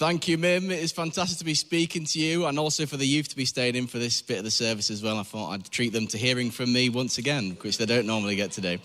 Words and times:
Thank 0.00 0.28
you, 0.28 0.38
Mim. 0.38 0.70
It 0.70 0.78
is 0.78 0.92
fantastic 0.92 1.36
to 1.40 1.44
be 1.44 1.52
speaking 1.52 2.06
to 2.06 2.18
you 2.18 2.46
and 2.46 2.58
also 2.58 2.86
for 2.86 2.96
the 2.96 3.04
youth 3.04 3.28
to 3.28 3.36
be 3.36 3.44
staying 3.44 3.76
in 3.76 3.86
for 3.86 3.98
this 3.98 4.22
bit 4.22 4.38
of 4.38 4.44
the 4.44 4.50
service 4.50 4.90
as 4.90 5.02
well. 5.02 5.18
I 5.18 5.24
thought 5.24 5.50
I'd 5.50 5.70
treat 5.70 5.92
them 5.92 6.06
to 6.06 6.16
hearing 6.16 6.50
from 6.50 6.72
me 6.72 6.88
once 6.88 7.18
again, 7.18 7.58
which 7.60 7.76
they 7.76 7.84
don't 7.84 8.06
normally 8.06 8.34
get 8.34 8.50
today. 8.50 8.80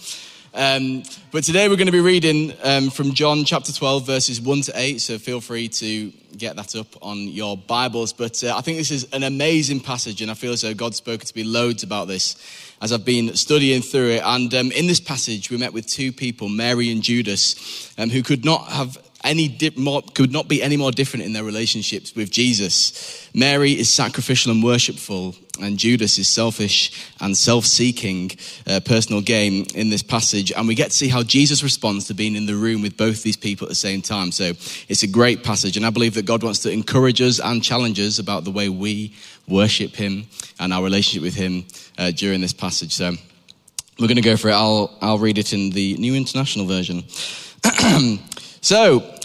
Um, 0.53 1.03
but 1.31 1.45
today 1.45 1.69
we're 1.69 1.77
going 1.77 1.85
to 1.85 1.93
be 1.93 2.01
reading 2.01 2.51
um, 2.63 2.89
from 2.89 3.13
John 3.13 3.45
chapter 3.45 3.71
12, 3.71 4.05
verses 4.05 4.41
1 4.41 4.61
to 4.63 4.73
8. 4.75 4.99
So 4.99 5.17
feel 5.17 5.39
free 5.39 5.69
to 5.69 6.11
get 6.37 6.57
that 6.57 6.75
up 6.75 6.87
on 7.01 7.19
your 7.29 7.55
Bibles. 7.55 8.11
But 8.11 8.43
uh, 8.43 8.53
I 8.57 8.59
think 8.59 8.77
this 8.77 8.91
is 8.91 9.07
an 9.13 9.23
amazing 9.23 9.79
passage, 9.79 10.21
and 10.21 10.29
I 10.29 10.33
feel 10.33 10.51
as 10.51 10.63
though 10.63 10.73
God's 10.73 10.97
spoken 10.97 11.25
to 11.25 11.37
me 11.37 11.45
loads 11.45 11.83
about 11.83 12.09
this 12.09 12.35
as 12.81 12.91
I've 12.91 13.05
been 13.05 13.37
studying 13.37 13.81
through 13.81 14.09
it. 14.09 14.21
And 14.25 14.53
um, 14.53 14.69
in 14.73 14.87
this 14.87 14.99
passage, 14.99 15.49
we 15.49 15.55
met 15.55 15.71
with 15.71 15.87
two 15.87 16.11
people, 16.11 16.49
Mary 16.49 16.91
and 16.91 17.01
Judas, 17.01 17.93
um, 17.97 18.09
who 18.09 18.21
could 18.21 18.43
not 18.43 18.67
have 18.67 18.97
any 19.25 19.57
more, 19.75 20.01
could 20.13 20.31
not 20.31 20.47
be 20.47 20.61
any 20.61 20.77
more 20.77 20.91
different 20.91 21.25
in 21.25 21.33
their 21.33 21.43
relationships 21.43 22.15
with 22.15 22.31
Jesus. 22.31 23.29
Mary 23.33 23.71
is 23.71 23.89
sacrificial 23.89 24.51
and 24.51 24.63
worshipful, 24.63 25.35
and 25.59 25.77
Judas 25.77 26.17
is 26.17 26.27
selfish 26.27 26.91
and 27.19 27.35
self-seeking, 27.35 28.31
uh, 28.67 28.79
personal 28.85 29.21
gain 29.21 29.65
in 29.75 29.89
this 29.89 30.03
passage. 30.03 30.51
And 30.51 30.67
we 30.67 30.75
get 30.75 30.91
to 30.91 30.97
see 30.97 31.07
how 31.07 31.23
Jesus 31.23 31.63
responds 31.63 32.07
to 32.07 32.13
being 32.13 32.35
in 32.35 32.45
the 32.45 32.55
room 32.55 32.81
with 32.81 32.95
both 32.97 33.23
these 33.23 33.37
people 33.37 33.65
at 33.65 33.69
the 33.69 33.75
same 33.75 34.01
time. 34.01 34.31
So 34.31 34.53
it's 34.87 35.03
a 35.03 35.07
great 35.07 35.43
passage, 35.43 35.75
and 35.75 35.85
I 35.85 35.89
believe 35.89 36.13
that 36.13 36.25
God 36.25 36.43
wants 36.43 36.59
to 36.59 36.71
encourage 36.71 37.21
us 37.21 37.39
and 37.39 37.63
challenge 37.63 37.99
us 37.99 38.19
about 38.19 38.43
the 38.43 38.51
way 38.51 38.69
we 38.69 39.15
worship 39.47 39.95
Him 39.95 40.27
and 40.59 40.71
our 40.71 40.83
relationship 40.83 41.23
with 41.23 41.35
Him 41.35 41.65
uh, 41.97 42.11
during 42.11 42.41
this 42.41 42.53
passage. 42.53 42.93
So 42.93 43.13
we're 43.99 44.07
going 44.07 44.15
to 44.15 44.21
go 44.21 44.37
for 44.37 44.49
it. 44.49 44.53
I'll 44.53 44.95
I'll 45.01 45.19
read 45.19 45.37
it 45.37 45.53
in 45.53 45.69
the 45.69 45.95
New 45.97 46.15
International 46.15 46.65
Version. 46.65 47.03
so 48.61 49.14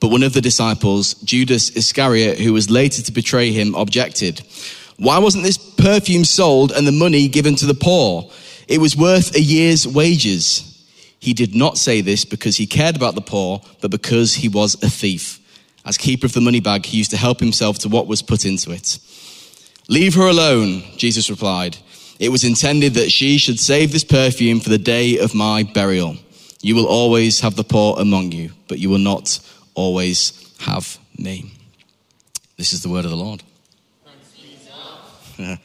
But 0.00 0.08
one 0.08 0.22
of 0.22 0.32
the 0.32 0.40
disciples, 0.40 1.14
Judas 1.14 1.70
Iscariot, 1.70 2.38
who 2.38 2.52
was 2.52 2.70
later 2.70 3.02
to 3.02 3.12
betray 3.12 3.50
him, 3.50 3.74
objected. 3.74 4.40
Why 4.96 5.18
wasn't 5.18 5.44
this 5.44 5.58
perfume 5.58 6.24
sold 6.24 6.72
and 6.72 6.86
the 6.86 6.92
money 6.92 7.28
given 7.28 7.54
to 7.56 7.66
the 7.66 7.74
poor? 7.74 8.30
It 8.68 8.80
was 8.80 8.96
worth 8.96 9.34
a 9.34 9.40
year's 9.40 9.86
wages. 9.86 10.64
He 11.20 11.32
did 11.32 11.54
not 11.54 11.78
say 11.78 12.00
this 12.00 12.24
because 12.24 12.56
he 12.56 12.66
cared 12.66 12.96
about 12.96 13.14
the 13.14 13.20
poor, 13.20 13.60
but 13.80 13.90
because 13.90 14.34
he 14.34 14.48
was 14.48 14.74
a 14.82 14.90
thief. 14.90 15.40
As 15.84 15.96
keeper 15.96 16.26
of 16.26 16.32
the 16.32 16.40
money 16.40 16.60
bag, 16.60 16.84
he 16.84 16.98
used 16.98 17.10
to 17.12 17.16
help 17.16 17.40
himself 17.40 17.78
to 17.80 17.88
what 17.88 18.06
was 18.06 18.22
put 18.22 18.44
into 18.44 18.72
it. 18.72 18.98
Leave 19.88 20.14
her 20.14 20.28
alone, 20.28 20.82
Jesus 20.96 21.30
replied. 21.30 21.78
It 22.18 22.28
was 22.30 22.44
intended 22.44 22.94
that 22.94 23.10
she 23.10 23.38
should 23.38 23.58
save 23.58 23.90
this 23.90 24.04
perfume 24.04 24.60
for 24.60 24.68
the 24.68 24.78
day 24.78 25.18
of 25.18 25.34
my 25.34 25.62
burial. 25.62 26.16
You 26.60 26.74
will 26.74 26.86
always 26.86 27.40
have 27.40 27.56
the 27.56 27.64
poor 27.64 27.96
among 27.98 28.32
you, 28.32 28.50
but 28.66 28.78
you 28.78 28.90
will 28.90 28.98
not 28.98 29.40
always 29.78 30.52
have 30.58 30.98
me. 31.16 31.52
This 32.56 32.72
is 32.72 32.82
the 32.82 32.88
word 32.88 33.04
of 33.04 33.12
the 33.12 33.16
Lord. 33.16 33.44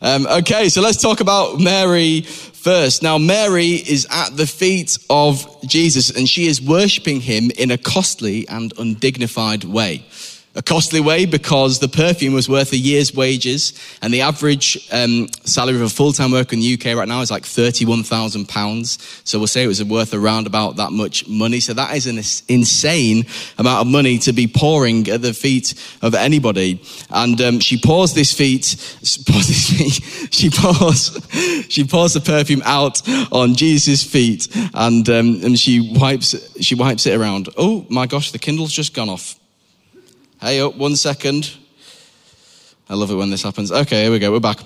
um, 0.00 0.26
okay, 0.28 0.68
so 0.68 0.80
let's 0.80 1.02
talk 1.02 1.20
about 1.20 1.58
Mary 1.58 2.20
first. 2.20 3.02
Now, 3.02 3.18
Mary 3.18 3.70
is 3.70 4.06
at 4.12 4.36
the 4.36 4.46
feet 4.46 4.96
of 5.10 5.44
Jesus 5.66 6.16
and 6.16 6.28
she 6.28 6.46
is 6.46 6.62
worshipping 6.62 7.20
him 7.20 7.50
in 7.58 7.72
a 7.72 7.78
costly 7.78 8.46
and 8.46 8.72
undignified 8.78 9.64
way 9.64 10.04
a 10.58 10.62
costly 10.62 10.98
way 10.98 11.24
because 11.24 11.78
the 11.78 11.86
perfume 11.86 12.34
was 12.34 12.48
worth 12.48 12.72
a 12.72 12.76
year's 12.76 13.14
wages, 13.14 13.72
and 14.02 14.12
the 14.12 14.22
average 14.22 14.88
um, 14.90 15.28
salary 15.44 15.76
of 15.76 15.82
a 15.82 15.88
full-time 15.88 16.32
worker 16.32 16.54
in 16.54 16.60
the 16.60 16.74
UK 16.74 16.96
right 16.96 17.06
now 17.06 17.20
is 17.20 17.30
like 17.30 17.46
thirty-one 17.46 18.02
thousand 18.02 18.48
pounds. 18.48 18.98
So 19.22 19.38
we'll 19.38 19.46
say 19.46 19.62
it 19.62 19.68
was 19.68 19.82
worth 19.84 20.12
around 20.12 20.48
about 20.48 20.76
that 20.76 20.90
much 20.90 21.28
money. 21.28 21.60
So 21.60 21.74
that 21.74 21.96
is 21.96 22.06
an 22.08 22.18
insane 22.52 23.24
amount 23.56 23.86
of 23.86 23.86
money 23.86 24.18
to 24.18 24.32
be 24.32 24.48
pouring 24.48 25.08
at 25.08 25.22
the 25.22 25.32
feet 25.32 25.74
of 26.02 26.16
anybody. 26.16 26.82
And 27.10 27.40
um, 27.40 27.60
she 27.60 27.78
pours 27.80 28.14
this 28.14 28.34
feet, 28.34 28.74
pours 29.26 29.46
this 29.46 29.70
feet. 29.70 30.28
She 30.38 30.50
pours, 30.50 31.18
she 31.68 31.84
pours 31.84 32.12
the 32.12 32.20
perfume 32.20 32.62
out 32.64 33.00
on 33.32 33.54
Jesus' 33.54 34.02
feet, 34.02 34.48
and 34.74 35.08
um, 35.08 35.40
and 35.44 35.58
she 35.58 35.92
wipes 35.96 36.34
she 36.60 36.74
wipes 36.74 37.06
it 37.06 37.16
around. 37.16 37.48
Oh 37.56 37.86
my 37.88 38.06
gosh, 38.06 38.32
the 38.32 38.38
Kindle's 38.38 38.72
just 38.72 38.92
gone 38.92 39.08
off. 39.08 39.37
Hey 40.40 40.60
up, 40.60 40.76
one 40.76 40.94
second. 40.94 41.52
I 42.88 42.94
love 42.94 43.10
it 43.10 43.16
when 43.16 43.28
this 43.28 43.42
happens. 43.42 43.72
Okay, 43.72 44.04
here 44.04 44.12
we 44.12 44.20
go, 44.20 44.30
we're 44.30 44.38
back. 44.38 44.60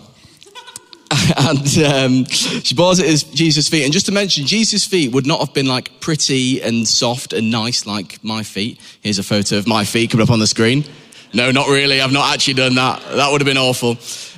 and 1.38 1.78
um, 1.78 2.24
she 2.26 2.74
pours 2.74 2.98
it 2.98 3.06
at 3.06 3.34
Jesus' 3.34 3.70
feet. 3.70 3.84
And 3.84 3.90
just 3.90 4.04
to 4.04 4.12
mention, 4.12 4.44
Jesus' 4.44 4.84
feet 4.84 5.14
would 5.14 5.26
not 5.26 5.40
have 5.40 5.54
been 5.54 5.64
like 5.64 5.98
pretty 6.00 6.60
and 6.60 6.86
soft 6.86 7.32
and 7.32 7.50
nice 7.50 7.86
like 7.86 8.22
my 8.22 8.42
feet. 8.42 8.78
Here's 9.00 9.18
a 9.18 9.22
photo 9.22 9.56
of 9.56 9.66
my 9.66 9.82
feet 9.84 10.10
coming 10.10 10.24
up 10.24 10.30
on 10.30 10.40
the 10.40 10.46
screen. 10.46 10.84
No, 11.32 11.50
not 11.50 11.68
really. 11.68 12.02
I've 12.02 12.12
not 12.12 12.34
actually 12.34 12.54
done 12.54 12.74
that. 12.74 13.00
That 13.16 13.32
would 13.32 13.40
have 13.40 13.46
been 13.46 13.56
awful. 13.56 13.96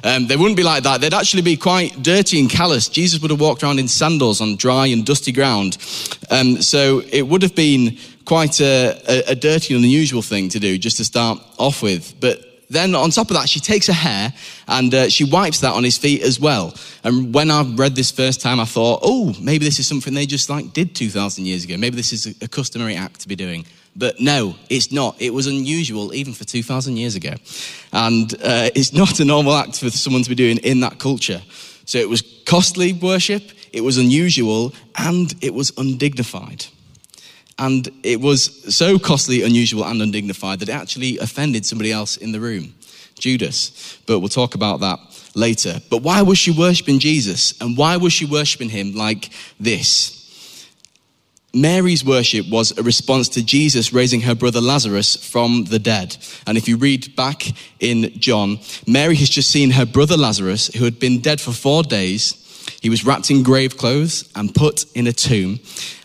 Um, 0.09 0.29
they 0.29 0.37
wouldn't 0.37 0.57
be 0.57 0.63
like 0.63 0.85
that. 0.85 1.01
They'd 1.01 1.13
actually 1.13 1.43
be 1.43 1.57
quite 1.57 2.01
dirty 2.01 2.39
and 2.39 2.49
callous. 2.49 2.89
Jesus 2.89 3.21
would 3.21 3.33
have 3.33 3.41
walked 3.41 3.65
around 3.65 3.81
in 3.81 3.89
sandals 3.89 4.41
on 4.41 4.55
dry 4.55 4.87
and 4.87 5.05
dusty 5.05 5.33
ground. 5.33 5.79
Um, 6.31 6.63
so 6.63 7.03
it 7.11 7.23
would 7.23 7.43
have 7.43 7.57
been 7.57 7.99
quite 8.25 8.61
a, 8.61 9.01
a, 9.09 9.33
a 9.33 9.35
dirty 9.35 9.75
and 9.75 9.85
unusual 9.85 10.23
thing 10.23 10.49
to 10.51 10.61
do 10.61 10.79
just 10.79 10.97
to 10.99 11.05
start 11.05 11.39
off 11.59 11.83
with. 11.83 12.15
But 12.21 12.41
then 12.71 12.95
on 12.95 13.11
top 13.11 13.31
of 13.31 13.37
that, 13.37 13.49
she 13.49 13.61
takes 13.61 13.87
her 13.87 13.93
hair 13.93 14.33
and 14.69 14.95
uh, 14.95 15.09
she 15.09 15.25
wipes 15.25 15.61
that 15.61 15.75
on 15.75 15.85
his 15.85 15.99
feet 15.99 16.23
as 16.23 16.41
well. 16.41 16.75
And 17.03 17.35
when 17.35 17.51
I 17.51 17.63
read 17.63 17.95
this 17.95 18.11
first 18.11 18.41
time, 18.41 18.61
I 18.61 18.65
thought, 18.65 19.01
oh, 19.03 19.35
maybe 19.41 19.65
this 19.65 19.79
is 19.79 19.87
something 19.87 20.15
they 20.15 20.27
just 20.27 20.49
like 20.49 20.73
did 20.73 20.95
2,000 20.95 21.45
years 21.45 21.65
ago. 21.65 21.77
Maybe 21.77 21.97
this 21.97 22.13
is 22.13 22.27
a, 22.27 22.45
a 22.45 22.49
customary 22.49 22.97
act 22.97 23.21
to 23.21 23.29
be 23.29 23.37
doing. 23.37 23.65
But 23.97 24.19
no, 24.19 24.57
it's 24.69 24.91
not. 24.91 25.21
It 25.21 25.33
was 25.33 25.47
unusual 25.47 26.13
even 26.15 26.33
for 26.33 26.45
2,000 26.45 26.97
years 26.97 27.15
ago. 27.15 27.35
And 27.93 28.33
uh, 28.43 28.71
it's 28.75 28.93
not 28.93 29.21
a 29.21 29.25
normal 29.25 29.55
act 29.55 29.79
for 29.79 29.91
someone 29.91 30.23
to 30.23 30.29
be 30.29 30.35
doing 30.35 30.59
in 30.59 30.81
that 30.81 30.99
culture. 30.99 31.41
So 31.85 31.99
it 31.99 32.09
was 32.09 32.23
costly 32.47 32.95
worship, 32.95 33.43
it 33.73 33.83
was 33.83 33.99
unusual, 33.99 34.73
and 34.97 35.33
it 35.43 35.53
was 35.53 35.71
undignified. 35.77 36.67
And 37.59 37.89
it 38.03 38.21
was 38.21 38.75
so 38.75 38.99
costly, 38.99 39.43
unusual, 39.43 39.85
and 39.85 40.03
undignified 40.03 40.61
that 40.61 40.69
it 40.69 40.73
actually 40.73 41.19
offended 41.19 41.65
somebody 41.65 41.93
else 41.93 42.17
in 42.17 42.33
the 42.33 42.41
room, 42.41 42.75
Judas. 43.19 43.99
But 44.07 44.21
we'll 44.21 44.29
talk 44.29 44.55
about 44.55 44.81
that 44.81 44.99
later. 45.35 45.81
But 45.89 46.03
why 46.03 46.23
was 46.23 46.39
she 46.39 46.51
worshiping 46.51 46.99
Jesus? 46.99 47.61
And 47.61 47.77
why 47.77 47.97
was 47.97 48.13
she 48.13 48.25
worshiping 48.25 48.71
him 48.71 48.95
like 48.95 49.31
this? 49.61 50.25
Mary's 51.55 52.05
worship 52.05 52.49
was 52.51 52.77
a 52.77 52.83
response 52.83 53.29
to 53.31 53.45
Jesus 53.45 53.93
raising 53.93 54.21
her 54.23 54.35
brother 54.35 54.61
Lazarus 54.61 55.15
from 55.15 55.65
the 55.65 55.79
dead. 55.79 56.17
And 56.49 56.59
if 56.59 56.67
you 56.67 56.77
read 56.77 57.15
back 57.15 57.47
in 57.79 58.11
John, 58.19 58.59
Mary 58.89 59.15
has 59.15 59.29
just 59.29 59.51
seen 59.51 59.71
her 59.71 59.87
brother 59.87 60.17
Lazarus, 60.17 60.67
who 60.75 60.85
had 60.85 60.99
been 60.99 61.21
dead 61.21 61.41
for 61.41 61.53
four 61.53 61.85
days. 61.85 62.41
He 62.81 62.91
was 62.91 63.05
wrapped 63.05 63.31
in 63.31 63.43
grave 63.43 63.77
clothes 63.77 64.31
and 64.35 64.55
put 64.55 64.85
in 64.95 65.07
a 65.07 65.13
tomb. 65.13 65.61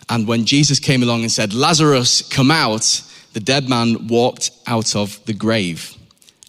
And 0.08 0.26
when 0.26 0.44
Jesus 0.44 0.78
came 0.78 1.02
along 1.02 1.22
and 1.22 1.32
said, 1.32 1.54
Lazarus, 1.54 2.22
come 2.22 2.50
out, 2.50 3.02
the 3.32 3.40
dead 3.40 3.68
man 3.68 4.08
walked 4.08 4.50
out 4.66 4.96
of 4.96 5.24
the 5.26 5.32
grave. 5.32 5.94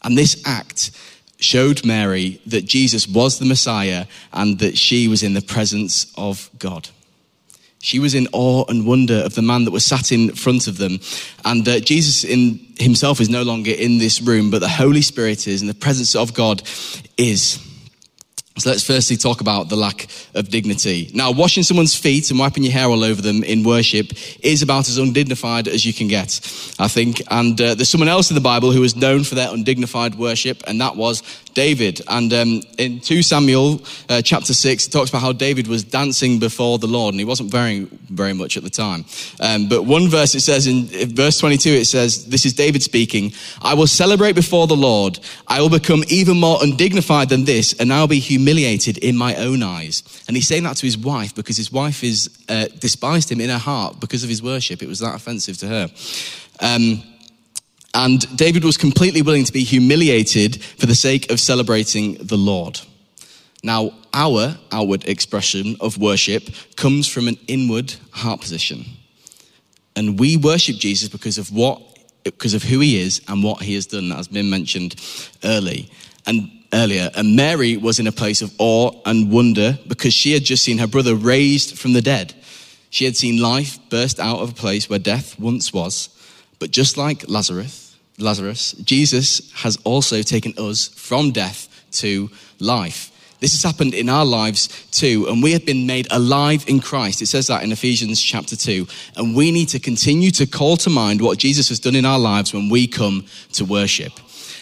And 0.04 0.18
this 0.18 0.42
act 0.46 0.92
showed 1.38 1.86
Mary 1.86 2.42
that 2.46 2.66
Jesus 2.66 3.08
was 3.08 3.40
the 3.40 3.46
Messiah 3.46 4.06
and 4.32 4.60
that 4.60 4.78
she 4.78 5.08
was 5.08 5.24
in 5.24 5.34
the 5.34 5.42
presence 5.42 6.12
of 6.18 6.50
God. 6.58 6.90
She 7.80 7.98
was 7.98 8.14
in 8.14 8.28
awe 8.32 8.66
and 8.68 8.86
wonder 8.86 9.16
of 9.16 9.34
the 9.34 9.42
man 9.42 9.66
that 9.66 9.72
was 9.72 9.86
sat 9.86 10.12
in 10.12 10.36
front 10.36 10.68
of 10.68 10.78
them. 10.78 11.00
And 11.44 11.68
uh, 11.68 11.80
Jesus 11.80 12.24
in 12.24 12.60
himself 12.78 13.20
is 13.20 13.30
no 13.30 13.42
longer 13.42 13.72
in 13.72 13.98
this 13.98 14.22
room, 14.22 14.52
but 14.52 14.60
the 14.60 14.70
Holy 14.70 15.02
Spirit 15.02 15.48
is, 15.48 15.62
and 15.62 15.70
the 15.70 15.76
presence 15.76 16.16
of 16.16 16.34
God 16.36 16.62
is. 17.18 17.60
So 18.62 18.70
let's 18.70 18.86
firstly 18.86 19.18
talk 19.18 19.42
about 19.42 19.70
the 19.70 19.76
lack 19.76 20.06
of 20.36 20.50
dignity. 20.50 21.10
Now, 21.16 21.32
washing 21.32 21.64
someone's 21.64 21.96
feet 21.96 22.30
and 22.30 22.40
wiping 22.40 22.62
your 22.62 22.74
hair 22.74 22.86
all 22.86 23.04
over 23.04 23.20
them 23.20 23.44
in 23.44 23.64
worship 23.64 24.12
is 24.44 24.62
about 24.62 24.88
as 24.88 25.00
undignified 25.00 25.68
as 25.68 25.84
you 25.84 25.94
can 25.94 26.08
get, 26.08 26.40
I 26.78 26.88
think. 26.88 27.24
And 27.32 27.60
uh, 27.60 27.74
there's 27.74 27.90
someone 27.90 28.08
else 28.08 28.30
in 28.30 28.36
the 28.36 28.42
Bible 28.42 28.72
who 28.72 28.82
was 28.82 28.96
known 28.96 29.24
for 29.24 29.34
their 29.34 29.52
undignified 29.52 30.14
worship, 30.14 30.62
and 30.68 30.80
that 30.80 30.96
was 30.96 31.24
David. 31.56 32.02
And 32.08 32.32
um, 32.34 32.62
in 32.78 33.00
2 33.00 33.24
Samuel 33.24 33.82
uh, 34.10 34.22
chapter 34.22 34.54
6, 34.54 34.86
it 34.86 34.92
talks 34.92 35.10
about 35.10 35.22
how 35.22 35.34
David 35.34 35.68
was 35.68 35.84
dancing 35.84 36.38
before 36.38 36.78
the 36.78 36.88
Lord, 36.88 37.14
and 37.14 37.20
he 37.20 37.26
wasn't 37.26 37.52
very, 37.52 37.88
very 38.10 38.34
much 38.34 38.58
at 38.58 38.64
the 38.64 38.70
time. 38.70 39.06
Um, 39.40 39.70
but 39.70 39.86
one 39.86 40.08
verse 40.08 40.36
it 40.36 40.42
says, 40.42 40.68
in, 40.68 40.86
verse 41.16 41.40
22, 41.40 41.70
it 41.70 41.86
says, 41.86 42.28
This 42.28 42.46
is 42.46 42.54
David 42.54 42.84
speaking, 42.84 43.34
I 43.62 43.74
will 43.74 43.88
celebrate 43.88 44.34
before 44.34 44.68
the 44.68 44.76
Lord. 44.76 45.20
I 45.48 45.62
will 45.62 45.70
become 45.70 46.04
even 46.10 46.40
more 46.40 46.60
undignified 46.62 47.30
than 47.30 47.46
this, 47.46 47.74
and 47.74 47.92
I 47.92 48.00
will 48.02 48.08
be 48.08 48.20
humiliated 48.20 48.51
in 48.98 49.18
my 49.18 49.36
own 49.36 49.64
eyes. 49.64 50.24
And 50.28 50.36
he's 50.36 50.48
saying 50.48 50.64
that 50.64 50.78
to 50.78 50.86
his 50.86 50.98
wife 50.98 51.36
because 51.36 51.58
his 51.58 51.72
wife 51.72 52.04
is 52.04 52.30
uh, 52.50 52.68
despised 52.80 53.32
him 53.32 53.42
in 53.42 53.50
her 53.50 53.58
heart 53.58 54.00
because 54.00 54.24
of 54.24 54.30
his 54.30 54.42
worship. 54.42 54.82
It 54.82 54.88
was 54.88 55.00
that 55.00 55.16
offensive 55.16 55.58
to 55.58 55.68
her. 55.68 55.90
Um, 56.60 57.04
and 57.94 58.38
David 58.38 58.64
was 58.64 58.78
completely 58.78 59.22
willing 59.22 59.44
to 59.44 59.54
be 59.54 59.64
humiliated 59.64 60.64
for 60.64 60.86
the 60.86 60.96
sake 60.96 61.32
of 61.32 61.40
celebrating 61.40 62.16
the 62.16 62.38
Lord. 62.38 62.80
Now, 63.64 63.92
our 64.14 64.58
outward 64.72 65.08
expression 65.08 65.76
of 65.80 65.98
worship 65.98 66.50
comes 66.76 67.08
from 67.08 67.28
an 67.28 67.38
inward 67.48 67.94
heart 68.12 68.42
position. 68.42 68.86
And 69.96 70.20
we 70.20 70.38
worship 70.38 70.78
Jesus 70.78 71.10
because 71.10 71.38
of 71.38 71.52
what 71.52 71.82
because 72.24 72.54
of 72.54 72.62
who 72.62 72.80
he 72.80 73.02
is 73.02 73.20
and 73.28 73.44
what 73.44 73.64
he 73.64 73.74
has 73.74 73.88
done, 73.88 74.12
as 74.12 74.28
been 74.28 74.50
mentioned 74.50 74.96
early 75.44 75.90
and 76.26 76.52
earlier. 76.74 77.10
And 77.16 77.36
Mary 77.36 77.78
was 77.78 78.00
in 78.00 78.08
a 78.08 78.12
place 78.12 78.42
of 78.42 78.54
awe 78.58 78.92
and 79.06 79.32
wonder 79.32 79.78
because 79.88 80.14
she 80.14 80.34
had 80.34 80.44
just 80.44 80.64
seen 80.64 80.78
her 80.78 80.88
brother 80.88 81.16
raised 81.16 81.78
from 81.78 81.94
the 81.94 82.02
dead. 82.02 82.34
She 82.90 83.06
had 83.06 83.16
seen 83.16 83.42
life 83.42 83.80
burst 83.90 84.20
out 84.20 84.40
of 84.40 84.52
a 84.52 84.54
place 84.54 84.90
where 84.90 85.00
death 85.00 85.40
once 85.40 85.74
was. 85.74 86.10
But 86.60 86.72
just 86.72 86.98
like 86.98 87.28
Lazarus, 87.28 87.96
Lazarus, 88.18 88.74
Jesus 88.74 89.52
has 89.54 89.78
also 89.84 90.22
taken 90.22 90.54
us 90.58 90.90
from 90.90 91.32
death 91.32 91.68
to 91.94 92.30
life. 92.60 93.12
This 93.40 93.54
has 93.54 93.64
happened 93.64 93.96
in 93.96 94.08
our 94.08 94.24
lives 94.24 94.68
too, 94.92 95.26
and 95.28 95.42
we 95.42 95.54
have 95.54 95.66
been 95.66 95.88
made 95.88 96.08
alive 96.12 96.64
in 96.68 96.80
Christ. 96.80 97.24
It 97.24 97.26
says 97.26 97.48
that 97.48 97.64
in 97.64 97.72
Ephesians 97.72 98.22
chapter 98.22 98.56
2. 98.56 98.88
And 99.16 99.36
we 99.36 99.52
need 99.52 99.70
to 99.70 99.80
continue 99.80 100.30
to 100.32 100.46
call 100.46 100.78
to 100.78 100.92
mind 100.92 101.22
what 101.22 101.40
Jesus 101.40 101.70
has 101.70 101.80
done 101.80 101.96
in 101.96 102.06
our 102.06 102.20
lives 102.20 102.54
when 102.54 102.70
we 102.70 102.86
come 102.86 103.26
to 103.54 103.66
worship. 103.66 104.14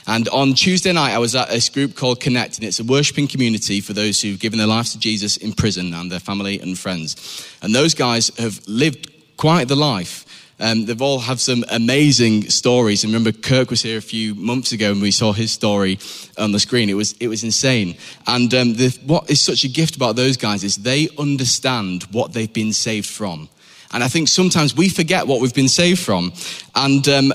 And 0.10 0.28
on 0.30 0.56
Tuesday 0.56 0.92
night, 0.92 1.14
I 1.14 1.20
was 1.20 1.36
at 1.36 1.50
this 1.50 1.70
group 1.70 1.96
called 1.96 2.20
Connect, 2.20 2.58
and 2.58 2.66
it's 2.66 2.80
a 2.80 2.84
worshiping 2.84 3.28
community 3.28 3.80
for 3.80 3.94
those 3.94 4.20
who've 4.20 4.40
given 4.40 4.58
their 4.58 4.68
lives 4.68 4.94
to 4.94 5.00
Jesus 5.00 5.38
in 5.38 5.54
prison 5.54 5.94
and 5.94 6.12
their 6.12 6.20
family 6.20 6.60
and 6.60 6.80
friends. 6.80 7.46
And 7.62 7.76
those 7.76 7.94
guys 7.94 8.32
have 8.40 8.60
lived 8.68 9.38
quite 9.38 9.68
the 9.68 9.76
life. 9.76 10.26
Um, 10.60 10.88
they've 10.88 11.00
all 11.00 11.20
have 11.20 11.40
some 11.40 11.64
amazing 11.70 12.50
stories. 12.50 13.04
And 13.04 13.14
remember, 13.14 13.32
Kirk 13.32 13.70
was 13.70 13.84
here 13.84 14.00
a 14.00 14.02
few 14.02 14.34
months 14.34 14.72
ago, 14.72 14.94
and 14.94 15.00
we 15.00 15.12
saw 15.12 15.32
his 15.32 15.52
story 15.52 16.00
on 16.40 16.54
the 16.54 16.60
screen. 16.60 16.90
It 16.90 16.96
was 16.96 17.12
it 17.20 17.28
was 17.28 17.44
insane. 17.44 17.96
And 18.26 18.52
um, 18.56 18.74
the, 18.74 18.90
what 19.06 19.30
is 19.30 19.40
such 19.40 19.64
a 19.64 19.70
gift 19.70 19.96
about 19.96 20.16
those 20.16 20.38
guys 20.38 20.64
is 20.64 20.78
they 20.78 21.10
understand 21.20 22.08
what 22.12 22.34
they've 22.34 22.52
been 22.52 22.74
saved 22.74 23.06
from. 23.08 23.48
And 23.94 24.04
I 24.04 24.08
think 24.08 24.28
sometimes 24.28 24.76
we 24.76 24.90
forget 24.90 25.28
what 25.28 25.40
we've 25.40 25.54
been 25.54 25.70
saved 25.70 26.00
from, 26.00 26.34
and 26.74 27.08
um, 27.08 27.32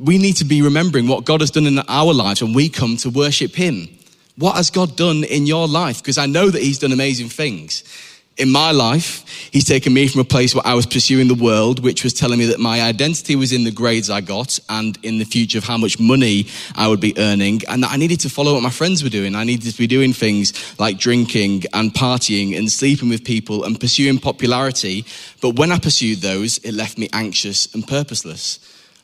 we 0.00 0.18
need 0.18 0.36
to 0.36 0.44
be 0.44 0.62
remembering 0.62 1.06
what 1.06 1.24
God 1.24 1.40
has 1.40 1.50
done 1.50 1.66
in 1.66 1.78
our 1.78 2.12
lives 2.12 2.42
when 2.42 2.54
we 2.54 2.68
come 2.68 2.96
to 2.98 3.10
worship 3.10 3.54
Him. 3.54 3.88
What 4.36 4.56
has 4.56 4.70
God 4.70 4.96
done 4.96 5.24
in 5.24 5.46
your 5.46 5.68
life? 5.68 5.98
Because 5.98 6.18
I 6.18 6.26
know 6.26 6.50
that 6.50 6.62
He's 6.62 6.78
done 6.78 6.92
amazing 6.92 7.28
things 7.28 7.84
in 8.40 8.50
my 8.50 8.70
life, 8.70 9.24
he's 9.52 9.66
taken 9.66 9.92
me 9.92 10.08
from 10.08 10.22
a 10.22 10.24
place 10.24 10.54
where 10.54 10.66
I 10.66 10.72
was 10.72 10.86
pursuing 10.86 11.28
the 11.28 11.34
world, 11.34 11.84
which 11.84 12.02
was 12.02 12.14
telling 12.14 12.38
me 12.38 12.46
that 12.46 12.58
my 12.58 12.80
identity 12.80 13.36
was 13.36 13.52
in 13.52 13.64
the 13.64 13.70
grades 13.70 14.08
I 14.08 14.22
got 14.22 14.58
and 14.70 14.98
in 15.02 15.18
the 15.18 15.24
future 15.24 15.58
of 15.58 15.64
how 15.64 15.76
much 15.76 16.00
money 16.00 16.46
I 16.74 16.88
would 16.88 17.00
be 17.00 17.16
earning, 17.18 17.60
and 17.68 17.82
that 17.82 17.92
I 17.92 17.98
needed 17.98 18.20
to 18.20 18.30
follow 18.30 18.54
what 18.54 18.62
my 18.62 18.70
friends 18.70 19.04
were 19.04 19.10
doing. 19.10 19.34
I 19.34 19.44
needed 19.44 19.70
to 19.70 19.78
be 19.78 19.86
doing 19.86 20.14
things 20.14 20.78
like 20.80 20.98
drinking 20.98 21.64
and 21.74 21.92
partying 21.92 22.56
and 22.56 22.72
sleeping 22.72 23.10
with 23.10 23.24
people 23.24 23.64
and 23.64 23.78
pursuing 23.78 24.18
popularity. 24.18 25.04
But 25.42 25.56
when 25.56 25.70
I 25.70 25.78
pursued 25.78 26.18
those, 26.18 26.56
it 26.58 26.72
left 26.72 26.96
me 26.96 27.10
anxious 27.12 27.72
and 27.74 27.86
purposeless. 27.86 28.58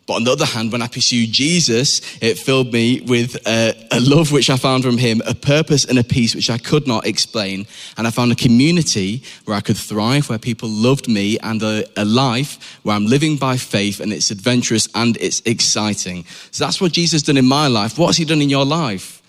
But 0.06 0.14
on 0.14 0.24
the 0.24 0.30
other 0.30 0.44
hand, 0.44 0.70
when 0.70 0.82
I 0.82 0.86
pursued 0.86 1.32
Jesus, 1.32 2.00
it 2.22 2.38
filled 2.38 2.72
me 2.72 3.00
with 3.00 3.36
a, 3.44 3.74
a, 3.90 3.98
love 3.98 4.30
which 4.30 4.50
I 4.50 4.56
found 4.56 4.84
from 4.84 4.98
him, 4.98 5.20
a 5.26 5.34
purpose 5.34 5.84
and 5.84 5.98
a 5.98 6.04
peace 6.04 6.32
which 6.32 6.48
I 6.48 6.58
could 6.58 6.86
not 6.86 7.06
explain. 7.06 7.66
And 7.98 8.06
I 8.06 8.10
found 8.10 8.30
a 8.30 8.36
community 8.36 9.24
where 9.46 9.56
I 9.56 9.60
could 9.60 9.76
thrive, 9.76 10.28
where 10.28 10.38
people 10.38 10.68
loved 10.68 11.08
me, 11.08 11.40
and 11.40 11.60
a, 11.60 11.84
a 12.00 12.04
life 12.04 12.78
where 12.84 12.94
I'm 12.94 13.06
living 13.06 13.36
by 13.36 13.56
faith 13.56 13.98
and 13.98 14.12
it's 14.12 14.30
adventurous 14.30 14.88
and 14.94 15.16
it's 15.16 15.42
exciting. 15.44 16.24
So 16.52 16.64
that's 16.64 16.80
what 16.80 16.92
Jesus 16.92 17.22
done 17.22 17.36
in 17.36 17.46
my 17.46 17.66
life. 17.66 17.98
What's 17.98 18.16
he 18.16 18.24
done 18.24 18.42
in 18.42 18.48
your 18.48 18.64
life? 18.64 19.20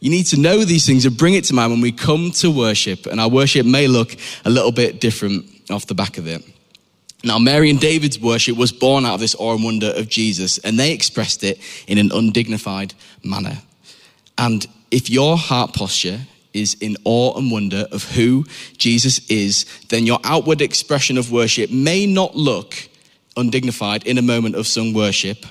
You 0.00 0.10
need 0.10 0.26
to 0.26 0.40
know 0.40 0.64
these 0.64 0.84
things 0.84 1.06
and 1.06 1.16
bring 1.16 1.34
it 1.34 1.44
to 1.44 1.54
mind 1.54 1.70
when 1.70 1.80
we 1.80 1.92
come 1.92 2.32
to 2.32 2.50
worship. 2.50 3.06
And 3.06 3.20
our 3.20 3.30
worship 3.30 3.64
may 3.64 3.86
look 3.86 4.16
a 4.44 4.50
little 4.50 4.72
bit 4.72 5.00
different 5.00 5.46
off 5.70 5.86
the 5.86 5.94
back 5.94 6.18
of 6.18 6.26
it. 6.26 6.42
Now, 7.26 7.40
Mary 7.40 7.70
and 7.70 7.80
David's 7.80 8.20
worship 8.20 8.56
was 8.56 8.70
born 8.70 9.04
out 9.04 9.14
of 9.14 9.20
this 9.20 9.34
awe 9.36 9.54
and 9.56 9.64
wonder 9.64 9.88
of 9.96 10.08
Jesus, 10.08 10.58
and 10.58 10.78
they 10.78 10.92
expressed 10.92 11.42
it 11.42 11.58
in 11.88 11.98
an 11.98 12.12
undignified 12.12 12.94
manner. 13.24 13.58
And 14.38 14.64
if 14.92 15.10
your 15.10 15.36
heart 15.36 15.74
posture 15.74 16.20
is 16.54 16.74
in 16.74 16.96
awe 17.04 17.36
and 17.36 17.50
wonder 17.50 17.88
of 17.90 18.04
who 18.12 18.44
Jesus 18.78 19.28
is, 19.28 19.66
then 19.88 20.06
your 20.06 20.20
outward 20.22 20.60
expression 20.60 21.18
of 21.18 21.32
worship 21.32 21.72
may 21.72 22.06
not 22.06 22.36
look 22.36 22.76
undignified 23.36 24.06
in 24.06 24.18
a 24.18 24.22
moment 24.22 24.54
of 24.54 24.68
sung 24.68 24.94
worship, 24.94 25.46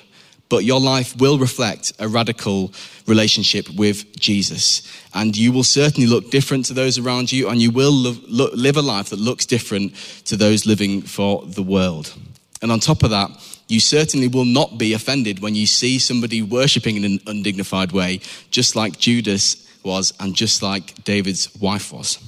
but 0.48 0.64
your 0.64 0.80
life 0.80 1.16
will 1.16 1.38
reflect 1.38 1.92
a 1.98 2.08
radical 2.08 2.72
relationship 3.06 3.68
with 3.70 4.18
Jesus. 4.18 4.82
And 5.14 5.36
you 5.36 5.52
will 5.52 5.64
certainly 5.64 6.08
look 6.08 6.30
different 6.30 6.66
to 6.66 6.74
those 6.74 6.98
around 6.98 7.32
you, 7.32 7.48
and 7.48 7.60
you 7.60 7.70
will 7.70 7.92
live 7.92 8.76
a 8.76 8.82
life 8.82 9.10
that 9.10 9.18
looks 9.18 9.46
different 9.46 9.94
to 10.26 10.36
those 10.36 10.66
living 10.66 11.02
for 11.02 11.44
the 11.46 11.62
world. 11.62 12.14
And 12.62 12.70
on 12.72 12.80
top 12.80 13.02
of 13.02 13.10
that, 13.10 13.30
you 13.68 13.80
certainly 13.80 14.28
will 14.28 14.44
not 14.44 14.78
be 14.78 14.92
offended 14.92 15.40
when 15.40 15.54
you 15.54 15.66
see 15.66 15.98
somebody 15.98 16.40
worshipping 16.42 16.96
in 16.96 17.04
an 17.04 17.20
undignified 17.26 17.92
way, 17.92 18.20
just 18.50 18.76
like 18.76 18.98
Judas 18.98 19.56
was 19.84 20.12
and 20.20 20.34
just 20.34 20.62
like 20.62 21.02
David's 21.04 21.54
wife 21.56 21.92
was. 21.92 22.18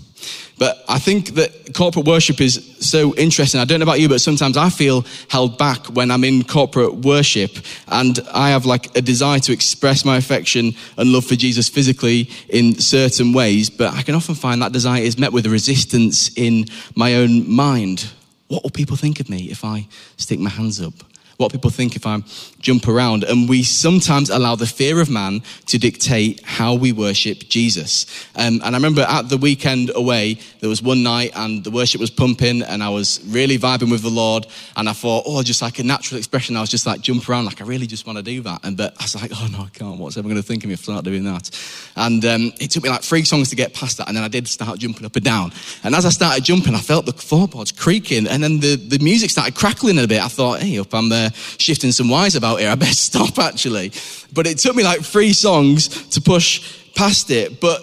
But 0.59 0.85
I 0.89 0.99
think 0.99 1.35
that 1.35 1.75
corporate 1.75 2.07
worship 2.07 2.41
is 2.41 2.77
so 2.81 3.15
interesting. 3.15 3.61
I 3.61 3.65
don't 3.65 3.79
know 3.79 3.85
about 3.85 4.01
you, 4.01 4.09
but 4.09 4.21
sometimes 4.21 4.57
I 4.57 4.71
feel 4.71 5.05
held 5.29 5.57
back 5.57 5.87
when 5.87 6.11
I'm 6.11 6.25
in 6.25 6.43
corporate 6.43 6.97
worship 6.97 7.59
and 7.87 8.19
I 8.33 8.51
have 8.51 8.67
like 8.67 8.97
a 8.97 9.01
desire 9.01 9.39
to 9.41 9.53
express 9.53 10.05
my 10.05 10.17
affection 10.17 10.75
and 10.97 11.13
love 11.13 11.27
for 11.27 11.37
Jesus 11.37 11.69
physically 11.69 12.29
in 12.49 12.75
certain 12.75 13.33
ways. 13.33 13.71
But 13.71 13.95
I 13.95 14.03
can 14.03 14.17
often 14.17 14.35
find 14.35 14.61
that 14.63 14.73
desire 14.73 15.03
is 15.03 15.19
met 15.19 15.33
with 15.33 15.47
a 15.47 15.51
resistance 15.51 16.37
in 16.37 16.67
my 16.97 17.15
own 17.15 17.49
mind. 17.49 18.11
What 18.49 18.65
will 18.65 18.71
people 18.71 18.97
think 18.97 19.21
of 19.21 19.31
me 19.31 19.51
if 19.51 19.65
I 19.65 19.87
stick 20.17 20.41
my 20.41 20.51
hands 20.51 20.81
up? 20.81 20.95
what 21.39 21.53
people 21.53 21.71
think 21.71 21.97
if 21.97 22.05
I 22.05 22.21
jump 22.61 22.89
around. 22.89 23.25
And 23.25 23.49
we 23.49 23.63
sometimes 23.63 24.31
allow 24.31 24.57
the 24.57 24.67
fear 24.67 25.01
of 25.01 25.11
man 25.11 25.43
to 25.67 25.79
dictate 25.79 26.43
how 26.45 26.75
we 26.75 26.93
worship 26.93 27.49
Jesus. 27.49 28.07
Um, 28.37 28.61
and 28.65 28.75
I 28.75 28.79
remember 28.79 29.03
at 29.03 29.29
the 29.29 29.37
weekend 29.37 29.91
away, 29.95 30.39
there 30.61 30.69
was 30.69 30.83
one 30.83 31.03
night 31.03 31.33
and 31.35 31.63
the 31.65 31.71
worship 31.71 32.01
was 32.01 32.11
pumping 32.11 32.63
and 32.63 32.83
I 32.83 32.89
was 32.89 33.21
really 33.27 33.59
vibing 33.59 33.91
with 33.91 34.03
the 34.03 34.11
Lord. 34.11 34.47
And 34.77 34.89
I 34.89 34.93
thought, 34.93 35.25
oh, 35.27 35.43
just 35.43 35.63
like 35.63 35.79
a 35.79 35.85
natural 35.85 36.19
expression, 36.19 36.57
I 36.57 36.61
was 36.61 36.71
just 36.71 36.87
like 36.87 37.01
jump 37.01 37.29
around, 37.29 37.45
like 37.45 37.61
I 37.61 37.65
really 37.65 37.87
just 37.87 38.07
want 38.07 38.19
to 38.19 38.23
do 38.23 38.41
that. 38.43 38.65
And 38.65 38.77
but 38.77 38.95
I 38.99 39.05
was 39.05 39.15
like, 39.15 39.31
oh 39.35 39.49
no, 39.51 39.61
I 39.61 39.69
can't. 39.69 39.99
What's 39.99 40.17
everyone 40.17 40.35
going 40.35 40.43
to 40.43 40.47
think 40.47 40.65
of 40.65 40.69
me 40.69 40.75
if 40.75 40.81
I 40.81 40.83
start 40.85 41.05
doing 41.05 41.25
that? 41.25 41.51
And 41.97 42.25
um, 42.25 42.53
it 42.61 42.71
took 42.71 42.83
me 42.83 42.91
like 42.91 43.03
three 43.03 43.25
songs 43.25 43.51
to 43.51 43.57
get 43.57 43.75
past 43.75 43.99
that. 43.99 44.09
And 44.09 44.17
then 44.17 44.25
I 44.25 44.29
did 44.29 44.49
start 44.49 44.79
jumping 44.79 45.05
up 45.05 45.17
and 45.17 45.25
down. 45.25 45.53
And 45.85 45.95
as 45.95 46.07
I 46.07 46.11
started 46.11 46.45
jumping, 46.45 46.75
I 46.75 46.81
felt 46.81 47.07
the 47.07 47.13
floorboards 47.13 47.73
creaking 47.73 48.27
and 48.27 48.43
then 48.43 48.61
the, 48.61 48.77
the 48.77 48.99
music 48.99 49.31
started 49.31 49.55
crackling 49.55 49.99
a 49.99 50.07
bit. 50.07 50.23
I 50.23 50.29
thought, 50.29 50.61
hey, 50.61 50.79
up 50.79 50.95
I'm 50.95 51.09
there 51.09 51.31
shifting 51.59 51.93
some 51.93 52.09
wires 52.09 52.35
about 52.35 52.48
here. 52.57 52.71
I 52.71 52.75
better 52.75 52.93
stop 53.11 53.39
actually. 53.39 53.93
But 54.33 54.47
it 54.47 54.59
took 54.59 54.77
me 54.77 54.83
like 54.83 55.01
three 55.01 55.33
songs 55.33 55.89
to 56.11 56.21
push 56.21 56.79
past 56.95 57.31
it. 57.31 57.61
But 57.61 57.83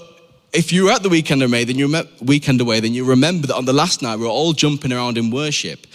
if 0.54 0.72
you 0.72 0.86
were 0.86 0.92
at 0.92 1.04
the 1.04 1.10
weekend 1.10 1.44
away, 1.44 1.64
then 1.64 1.78
you 1.78 2.04
weekend 2.22 2.62
away, 2.62 2.80
then 2.80 2.94
you 2.94 3.06
remember 3.06 3.48
that 3.48 3.56
on 3.56 3.66
the 3.66 3.74
last 3.74 4.02
night 4.02 4.18
we 4.18 4.24
were 4.24 4.30
all 4.30 4.54
jumping 4.54 4.92
around 4.92 5.18
in 5.18 5.32
worship. 5.32 5.86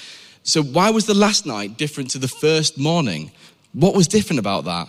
So 0.43 0.63
why 0.63 0.91
was 0.91 1.07
the 1.07 1.15
last 1.15 1.47
night 1.47 1.77
different 1.77 2.11
to 2.11 2.19
the 2.19 2.29
first 2.29 2.79
morning? 2.79 3.33
What 3.73 3.95
was 3.95 4.09
different 4.09 4.39
about 4.39 4.65
that? 4.65 4.89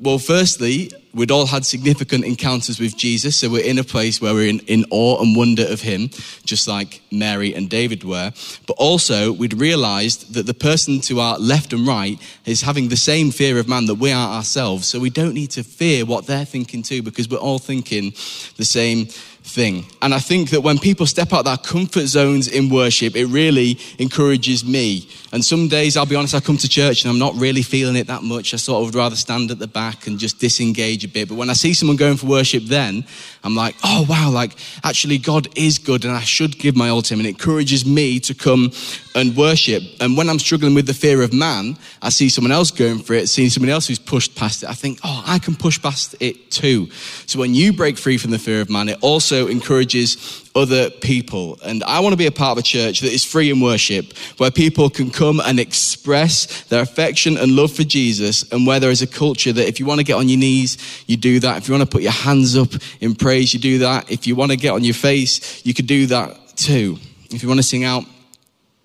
Well, 0.00 0.20
firstly, 0.20 0.92
we'd 1.12 1.32
all 1.32 1.46
had 1.46 1.66
significant 1.66 2.24
encounters 2.24 2.78
with 2.78 2.96
Jesus, 2.96 3.34
so 3.34 3.50
we're 3.50 3.64
in 3.64 3.78
a 3.78 3.84
place 3.84 4.20
where 4.20 4.32
we're 4.32 4.48
in, 4.48 4.60
in 4.60 4.84
awe 4.90 5.20
and 5.20 5.34
wonder 5.34 5.66
of 5.66 5.80
him, 5.80 6.10
just 6.44 6.68
like 6.68 7.02
Mary 7.10 7.52
and 7.52 7.68
David 7.68 8.04
were. 8.04 8.32
But 8.68 8.74
also, 8.74 9.32
we'd 9.32 9.54
realized 9.54 10.34
that 10.34 10.46
the 10.46 10.54
person 10.54 11.00
to 11.00 11.18
our 11.18 11.36
left 11.40 11.72
and 11.72 11.84
right 11.84 12.16
is 12.44 12.62
having 12.62 12.90
the 12.90 12.96
same 12.96 13.32
fear 13.32 13.58
of 13.58 13.66
man 13.66 13.86
that 13.86 13.96
we 13.96 14.12
are 14.12 14.36
ourselves, 14.36 14.86
so 14.86 15.00
we 15.00 15.10
don't 15.10 15.34
need 15.34 15.50
to 15.50 15.64
fear 15.64 16.04
what 16.04 16.26
they're 16.26 16.44
thinking 16.44 16.84
too, 16.84 17.02
because 17.02 17.28
we're 17.28 17.38
all 17.38 17.58
thinking 17.58 18.12
the 18.56 18.64
same 18.64 19.08
thing. 19.48 19.86
And 20.02 20.14
I 20.14 20.18
think 20.18 20.50
that 20.50 20.60
when 20.60 20.78
people 20.78 21.06
step 21.06 21.32
out 21.32 21.40
of 21.40 21.44
their 21.46 21.56
comfort 21.56 22.06
zones 22.06 22.48
in 22.48 22.68
worship, 22.68 23.16
it 23.16 23.26
really 23.26 23.78
encourages 23.98 24.64
me. 24.64 25.08
And 25.32 25.44
some 25.44 25.68
days, 25.68 25.96
I'll 25.96 26.06
be 26.06 26.16
honest, 26.16 26.34
I 26.34 26.40
come 26.40 26.56
to 26.58 26.68
church 26.68 27.02
and 27.02 27.10
I'm 27.10 27.18
not 27.18 27.34
really 27.34 27.62
feeling 27.62 27.96
it 27.96 28.06
that 28.06 28.22
much. 28.22 28.54
I 28.54 28.56
sort 28.56 28.80
of 28.80 28.86
would 28.86 28.94
rather 28.94 29.16
stand 29.16 29.50
at 29.50 29.58
the 29.58 29.66
back 29.66 30.06
and 30.06 30.18
just 30.18 30.38
disengage 30.38 31.04
a 31.04 31.08
bit. 31.08 31.28
But 31.28 31.36
when 31.36 31.50
I 31.50 31.54
see 31.54 31.74
someone 31.74 31.96
going 31.96 32.16
for 32.16 32.26
worship, 32.26 32.64
then 32.64 33.04
I'm 33.44 33.54
like, 33.54 33.74
oh 33.84 34.06
wow, 34.08 34.30
like 34.30 34.52
actually 34.84 35.18
God 35.18 35.48
is 35.56 35.78
good 35.78 36.04
and 36.04 36.14
I 36.14 36.20
should 36.20 36.58
give 36.58 36.76
my 36.76 36.88
all 36.88 37.02
to 37.02 37.14
him. 37.14 37.20
And 37.20 37.26
it 37.26 37.30
encourages 37.30 37.84
me 37.84 38.20
to 38.20 38.34
come 38.34 38.70
and 39.14 39.36
worship. 39.36 39.82
And 40.00 40.16
when 40.16 40.30
I'm 40.30 40.38
struggling 40.38 40.74
with 40.74 40.86
the 40.86 40.94
fear 40.94 41.22
of 41.22 41.32
man, 41.32 41.76
I 42.00 42.10
see 42.10 42.28
someone 42.28 42.52
else 42.52 42.70
going 42.70 43.00
for 43.00 43.14
it, 43.14 43.28
seeing 43.28 43.50
someone 43.50 43.70
else 43.70 43.86
who's 43.86 43.98
pushed 43.98 44.34
past 44.36 44.62
it. 44.62 44.68
I 44.68 44.74
think, 44.74 45.00
oh, 45.04 45.24
I 45.26 45.38
can 45.38 45.56
push 45.56 45.80
past 45.80 46.14
it 46.20 46.50
too. 46.50 46.90
So 47.26 47.38
when 47.38 47.54
you 47.54 47.72
break 47.72 47.98
free 47.98 48.18
from 48.18 48.30
the 48.30 48.38
fear 48.38 48.60
of 48.60 48.70
man, 48.70 48.88
it 48.88 48.98
also 49.02 49.37
encourages 49.46 50.50
other 50.54 50.90
people. 50.90 51.58
And 51.64 51.84
I 51.84 52.00
want 52.00 52.12
to 52.14 52.16
be 52.16 52.26
a 52.26 52.32
part 52.32 52.58
of 52.58 52.58
a 52.58 52.66
church 52.66 53.00
that 53.00 53.12
is 53.12 53.24
free 53.24 53.50
in 53.50 53.60
worship, 53.60 54.16
where 54.38 54.50
people 54.50 54.90
can 54.90 55.10
come 55.10 55.40
and 55.40 55.60
express 55.60 56.64
their 56.64 56.82
affection 56.82 57.36
and 57.36 57.52
love 57.52 57.72
for 57.72 57.84
Jesus, 57.84 58.50
and 58.50 58.66
where 58.66 58.80
there 58.80 58.90
is 58.90 59.02
a 59.02 59.06
culture 59.06 59.52
that 59.52 59.68
if 59.68 59.78
you 59.78 59.86
want 59.86 60.00
to 60.00 60.04
get 60.04 60.14
on 60.14 60.28
your 60.28 60.38
knees, 60.38 60.78
you 61.06 61.16
do 61.16 61.38
that. 61.40 61.58
If 61.58 61.68
you 61.68 61.74
want 61.74 61.88
to 61.88 61.94
put 61.94 62.02
your 62.02 62.12
hands 62.12 62.56
up 62.56 62.70
in 63.00 63.14
praise, 63.14 63.54
you 63.54 63.60
do 63.60 63.78
that. 63.78 64.10
If 64.10 64.26
you 64.26 64.34
want 64.34 64.50
to 64.50 64.56
get 64.56 64.72
on 64.72 64.82
your 64.82 64.94
face, 64.94 65.64
you 65.64 65.74
can 65.74 65.86
do 65.86 66.06
that 66.06 66.36
too. 66.56 66.98
If 67.30 67.42
you 67.42 67.48
want 67.48 67.60
to 67.60 67.66
sing 67.66 67.84
out, 67.84 68.04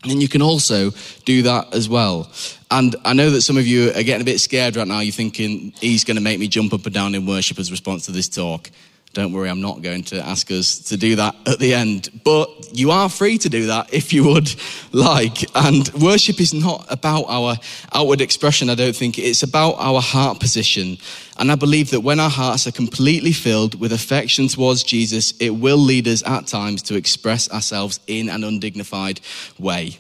then 0.06 0.20
you 0.20 0.28
can 0.28 0.42
also 0.42 0.92
do 1.24 1.44
that 1.44 1.74
as 1.74 1.88
well. 1.88 2.30
And 2.70 2.96
I 3.06 3.14
know 3.14 3.30
that 3.30 3.42
some 3.42 3.58
of 3.58 3.66
you 3.66 3.90
are 3.92 4.04
getting 4.04 4.22
a 4.22 4.26
bit 4.26 4.42
scared 4.42 4.76
right 4.76 4.88
now. 4.88 5.00
You're 5.00 5.14
thinking, 5.14 5.74
he's 5.80 6.04
going 6.04 6.18
to 6.18 6.22
make 6.22 6.40
me 6.40 6.50
jump 6.50 6.74
up 6.74 6.86
and 6.86 6.94
down 6.94 7.16
in 7.16 7.26
worship 7.26 7.58
as 7.58 7.70
a 7.70 7.72
response 7.72 8.06
to 8.08 8.12
this 8.12 8.28
talk. 8.28 8.70
Don't 9.14 9.32
worry, 9.32 9.48
I'm 9.48 9.62
not 9.62 9.84
going 9.84 10.04
to 10.06 10.26
ask 10.26 10.50
us 10.50 10.80
to 10.90 10.98
do 10.98 11.18
that 11.18 11.36
at 11.46 11.60
the 11.60 11.76
end. 11.76 12.10
But 12.24 12.50
you 12.76 12.90
are 12.90 13.08
free 13.10 13.38
to 13.38 13.50
do 13.50 13.68
that 13.68 13.94
if 13.94 14.12
you 14.12 14.24
would 14.24 14.50
like. 14.92 15.46
And 15.56 15.88
worship 15.94 16.42
is 16.42 16.52
not 16.52 16.88
about 16.90 17.26
our 17.28 17.56
outward 17.94 18.22
expression, 18.22 18.72
I 18.72 18.76
don't 18.76 18.96
think. 18.96 19.20
It's 19.20 19.44
about 19.44 19.74
our 19.74 20.02
heart 20.02 20.40
position. 20.40 20.98
And 21.38 21.52
I 21.52 21.56
believe 21.56 21.92
that 21.92 22.02
when 22.02 22.20
our 22.20 22.30
hearts 22.30 22.66
are 22.66 22.72
completely 22.72 23.34
filled 23.34 23.80
with 23.80 23.94
affection 23.94 24.48
towards 24.48 24.82
Jesus, 24.82 25.34
it 25.40 25.52
will 25.52 25.78
lead 25.78 26.08
us 26.08 26.24
at 26.26 26.48
times 26.48 26.82
to 26.84 26.96
express 26.96 27.52
ourselves 27.52 28.00
in 28.08 28.30
an 28.30 28.44
undignified 28.44 29.22
way. 29.60 30.00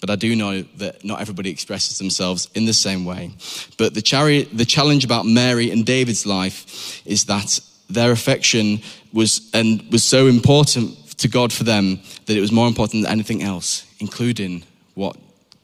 But 0.00 0.10
I 0.10 0.16
do 0.16 0.36
know 0.36 0.62
that 0.76 1.04
not 1.04 1.20
everybody 1.20 1.50
expresses 1.50 1.98
themselves 1.98 2.48
in 2.54 2.66
the 2.66 2.72
same 2.72 3.04
way. 3.04 3.32
But 3.78 3.94
the, 3.94 4.02
chari- 4.02 4.48
the 4.56 4.64
challenge 4.64 5.04
about 5.04 5.26
Mary 5.26 5.72
and 5.72 5.84
David's 5.84 6.24
life 6.24 7.04
is 7.04 7.24
that 7.24 7.58
their 7.88 8.12
affection 8.12 8.80
was 9.12 9.50
and 9.52 9.82
was 9.90 10.04
so 10.04 10.26
important 10.26 11.18
to 11.18 11.28
God 11.28 11.52
for 11.52 11.64
them 11.64 12.00
that 12.26 12.36
it 12.36 12.40
was 12.40 12.52
more 12.52 12.66
important 12.66 13.04
than 13.04 13.12
anything 13.12 13.42
else, 13.42 13.86
including 14.00 14.64
what 14.94 15.16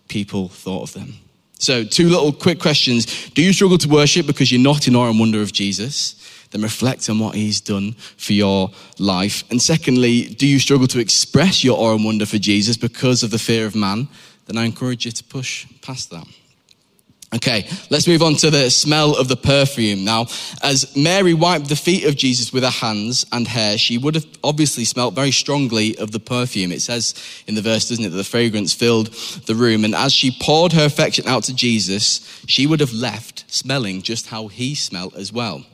people 0.08 0.48
thought 0.48 0.82
of 0.82 0.92
them. 0.92 1.14
So, 1.58 1.84
two 1.84 2.08
little 2.08 2.32
quick 2.32 2.58
questions. 2.58 3.30
Do 3.30 3.42
you 3.42 3.52
struggle 3.52 3.78
to 3.78 3.88
worship 3.88 4.26
because 4.26 4.50
you're 4.50 4.60
not 4.60 4.88
in 4.88 4.96
awe 4.96 5.10
and 5.10 5.20
wonder 5.20 5.42
of 5.42 5.52
Jesus? 5.52 6.16
Then 6.50 6.62
reflect 6.62 7.08
on 7.10 7.18
what 7.18 7.34
he's 7.34 7.60
done 7.60 7.92
for 8.16 8.32
your 8.32 8.70
life. 8.98 9.44
And 9.50 9.60
secondly, 9.60 10.24
do 10.24 10.46
you 10.46 10.58
struggle 10.58 10.86
to 10.88 10.98
express 10.98 11.62
your 11.62 11.78
awe 11.78 11.94
and 11.94 12.04
wonder 12.04 12.26
for 12.26 12.38
Jesus 12.38 12.76
because 12.76 13.22
of 13.22 13.30
the 13.30 13.38
fear 13.38 13.66
of 13.66 13.76
man? 13.76 14.08
Then 14.46 14.56
I 14.56 14.64
encourage 14.64 15.04
you 15.04 15.12
to 15.12 15.24
push 15.24 15.66
past 15.82 16.10
that. 16.10 16.26
Okay, 17.32 17.68
let's 17.90 18.08
move 18.08 18.22
on 18.22 18.34
to 18.36 18.50
the 18.50 18.70
smell 18.70 19.16
of 19.16 19.28
the 19.28 19.36
perfume. 19.36 20.04
Now, 20.04 20.26
as 20.64 20.96
Mary 20.96 21.32
wiped 21.32 21.68
the 21.68 21.76
feet 21.76 22.04
of 22.04 22.16
Jesus 22.16 22.52
with 22.52 22.64
her 22.64 22.70
hands 22.70 23.24
and 23.30 23.46
hair, 23.46 23.78
she 23.78 23.98
would 23.98 24.16
have 24.16 24.26
obviously 24.42 24.84
smelt 24.84 25.14
very 25.14 25.30
strongly 25.30 25.96
of 25.98 26.10
the 26.10 26.18
perfume. 26.18 26.72
It 26.72 26.82
says 26.82 27.14
in 27.46 27.54
the 27.54 27.62
verse, 27.62 27.88
doesn't 27.88 28.04
it, 28.04 28.08
that 28.08 28.16
the 28.16 28.24
fragrance 28.24 28.74
filled 28.74 29.12
the 29.46 29.54
room. 29.54 29.84
And 29.84 29.94
as 29.94 30.12
she 30.12 30.36
poured 30.40 30.72
her 30.72 30.84
affection 30.84 31.28
out 31.28 31.44
to 31.44 31.54
Jesus, 31.54 32.42
she 32.48 32.66
would 32.66 32.80
have 32.80 32.92
left 32.92 33.44
smelling 33.46 34.02
just 34.02 34.26
how 34.26 34.48
he 34.48 34.74
smelt 34.74 35.14
as 35.14 35.32
well. 35.32 35.64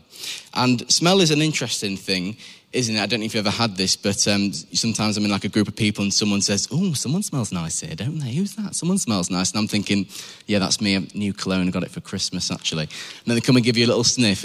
And 0.52 0.90
smell 0.92 1.22
is 1.22 1.30
an 1.30 1.40
interesting 1.40 1.96
thing 1.96 2.36
isn't 2.76 2.94
it? 2.94 3.00
I 3.00 3.06
don't 3.06 3.20
know 3.20 3.26
if 3.26 3.34
you've 3.34 3.46
ever 3.46 3.56
had 3.56 3.76
this, 3.76 3.96
but 3.96 4.26
um, 4.28 4.52
sometimes 4.52 5.16
I'm 5.16 5.24
in 5.24 5.30
like 5.30 5.44
a 5.44 5.48
group 5.48 5.66
of 5.66 5.74
people 5.74 6.02
and 6.02 6.12
someone 6.12 6.42
says, 6.42 6.68
Oh, 6.70 6.92
someone 6.92 7.22
smells 7.22 7.52
nice 7.52 7.80
here, 7.80 7.94
don't 7.94 8.18
they? 8.18 8.32
Who's 8.32 8.54
that? 8.56 8.74
Someone 8.74 8.98
smells 8.98 9.30
nice. 9.30 9.50
And 9.50 9.58
I'm 9.60 9.68
thinking, 9.68 10.06
Yeah, 10.46 10.58
that's 10.58 10.80
me, 10.80 10.94
a 10.94 11.00
new 11.16 11.32
cologne. 11.32 11.66
I 11.66 11.70
got 11.70 11.82
it 11.82 11.90
for 11.90 12.00
Christmas, 12.00 12.50
actually. 12.50 12.84
And 12.84 13.24
then 13.26 13.34
they 13.34 13.40
come 13.40 13.56
and 13.56 13.64
give 13.64 13.76
you 13.76 13.86
a 13.86 13.88
little 13.88 14.04
sniff. 14.04 14.44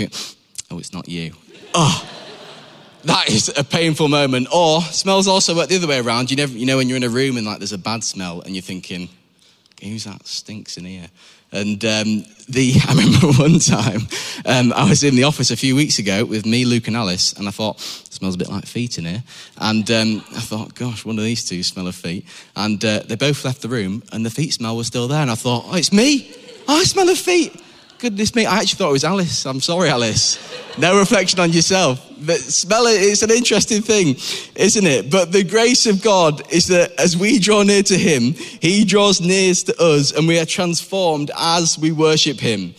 oh, 0.71 0.79
it's 0.79 0.93
not 0.93 1.07
you. 1.07 1.33
Oh, 1.73 2.09
that 3.03 3.29
is 3.29 3.51
a 3.57 3.63
painful 3.63 4.07
moment. 4.07 4.47
Or 4.53 4.81
smells 4.81 5.27
also 5.27 5.55
work 5.55 5.69
the 5.69 5.75
other 5.75 5.87
way 5.87 5.99
around. 5.99 6.31
You, 6.31 6.37
never, 6.37 6.53
you 6.53 6.65
know, 6.65 6.77
when 6.77 6.87
you're 6.87 6.97
in 6.97 7.03
a 7.03 7.09
room 7.09 7.37
and 7.37 7.45
like 7.45 7.59
there's 7.59 7.73
a 7.73 7.77
bad 7.77 8.03
smell 8.03 8.41
and 8.41 8.55
you're 8.55 8.61
thinking, 8.61 9.09
Who's 9.81 10.03
that 10.03 10.27
stinks 10.27 10.77
in 10.77 10.85
here? 10.85 11.09
And 11.51 11.83
um, 11.83 12.25
the, 12.47 12.75
I 12.87 12.93
remember 12.93 13.27
one 13.37 13.59
time 13.59 14.07
um, 14.45 14.73
I 14.73 14.89
was 14.89 15.03
in 15.03 15.15
the 15.15 15.23
office 15.23 15.51
a 15.51 15.57
few 15.57 15.75
weeks 15.75 15.99
ago 15.99 16.25
with 16.25 16.45
me, 16.45 16.65
Luke, 16.65 16.87
and 16.87 16.95
Alice, 16.97 17.33
and 17.33 17.47
I 17.47 17.51
thought, 17.51 17.79
smells 17.79 18.35
a 18.35 18.37
bit 18.37 18.49
like 18.49 18.65
feet 18.65 18.97
in 18.97 19.05
here. 19.05 19.23
And 19.57 19.89
um, 19.91 20.23
I 20.35 20.41
thought, 20.41 20.75
gosh, 20.75 21.05
one 21.05 21.17
of 21.17 21.23
these 21.23 21.43
two 21.43 21.63
smell 21.63 21.87
of 21.87 21.95
feet. 21.95 22.25
And 22.55 22.83
uh, 22.83 22.99
they 22.99 23.15
both 23.15 23.43
left 23.45 23.61
the 23.61 23.69
room, 23.69 24.03
and 24.11 24.25
the 24.25 24.29
feet 24.29 24.53
smell 24.53 24.77
was 24.77 24.87
still 24.87 25.07
there. 25.07 25.21
And 25.21 25.31
I 25.31 25.35
thought, 25.35 25.65
oh, 25.67 25.75
it's 25.75 25.93
me. 25.93 26.33
Oh, 26.67 26.79
I 26.79 26.83
smell 26.83 27.09
of 27.09 27.17
feet 27.17 27.60
goodness 28.01 28.33
me, 28.33 28.47
I 28.47 28.57
actually 28.57 28.77
thought 28.77 28.89
it 28.89 28.93
was 28.93 29.03
Alice. 29.03 29.45
I'm 29.45 29.61
sorry, 29.61 29.87
Alice. 29.89 30.39
No 30.79 30.97
reflection 30.97 31.39
on 31.39 31.53
yourself. 31.53 32.03
But 32.25 32.37
smell 32.37 32.87
it, 32.87 32.99
it's 32.99 33.21
an 33.21 33.29
interesting 33.29 33.83
thing, 33.83 34.15
isn't 34.55 34.85
it? 34.85 35.11
But 35.11 35.31
the 35.31 35.43
grace 35.43 35.85
of 35.85 36.01
God 36.01 36.41
is 36.51 36.65
that 36.67 36.99
as 36.99 37.15
we 37.15 37.37
draw 37.37 37.61
near 37.61 37.83
to 37.83 37.97
Him, 37.97 38.33
He 38.33 38.85
draws 38.85 39.21
near 39.21 39.53
to 39.53 39.79
us 39.79 40.11
and 40.11 40.27
we 40.27 40.39
are 40.39 40.45
transformed 40.45 41.29
as 41.37 41.77
we 41.77 41.91
worship 41.91 42.39
Him. 42.39 42.73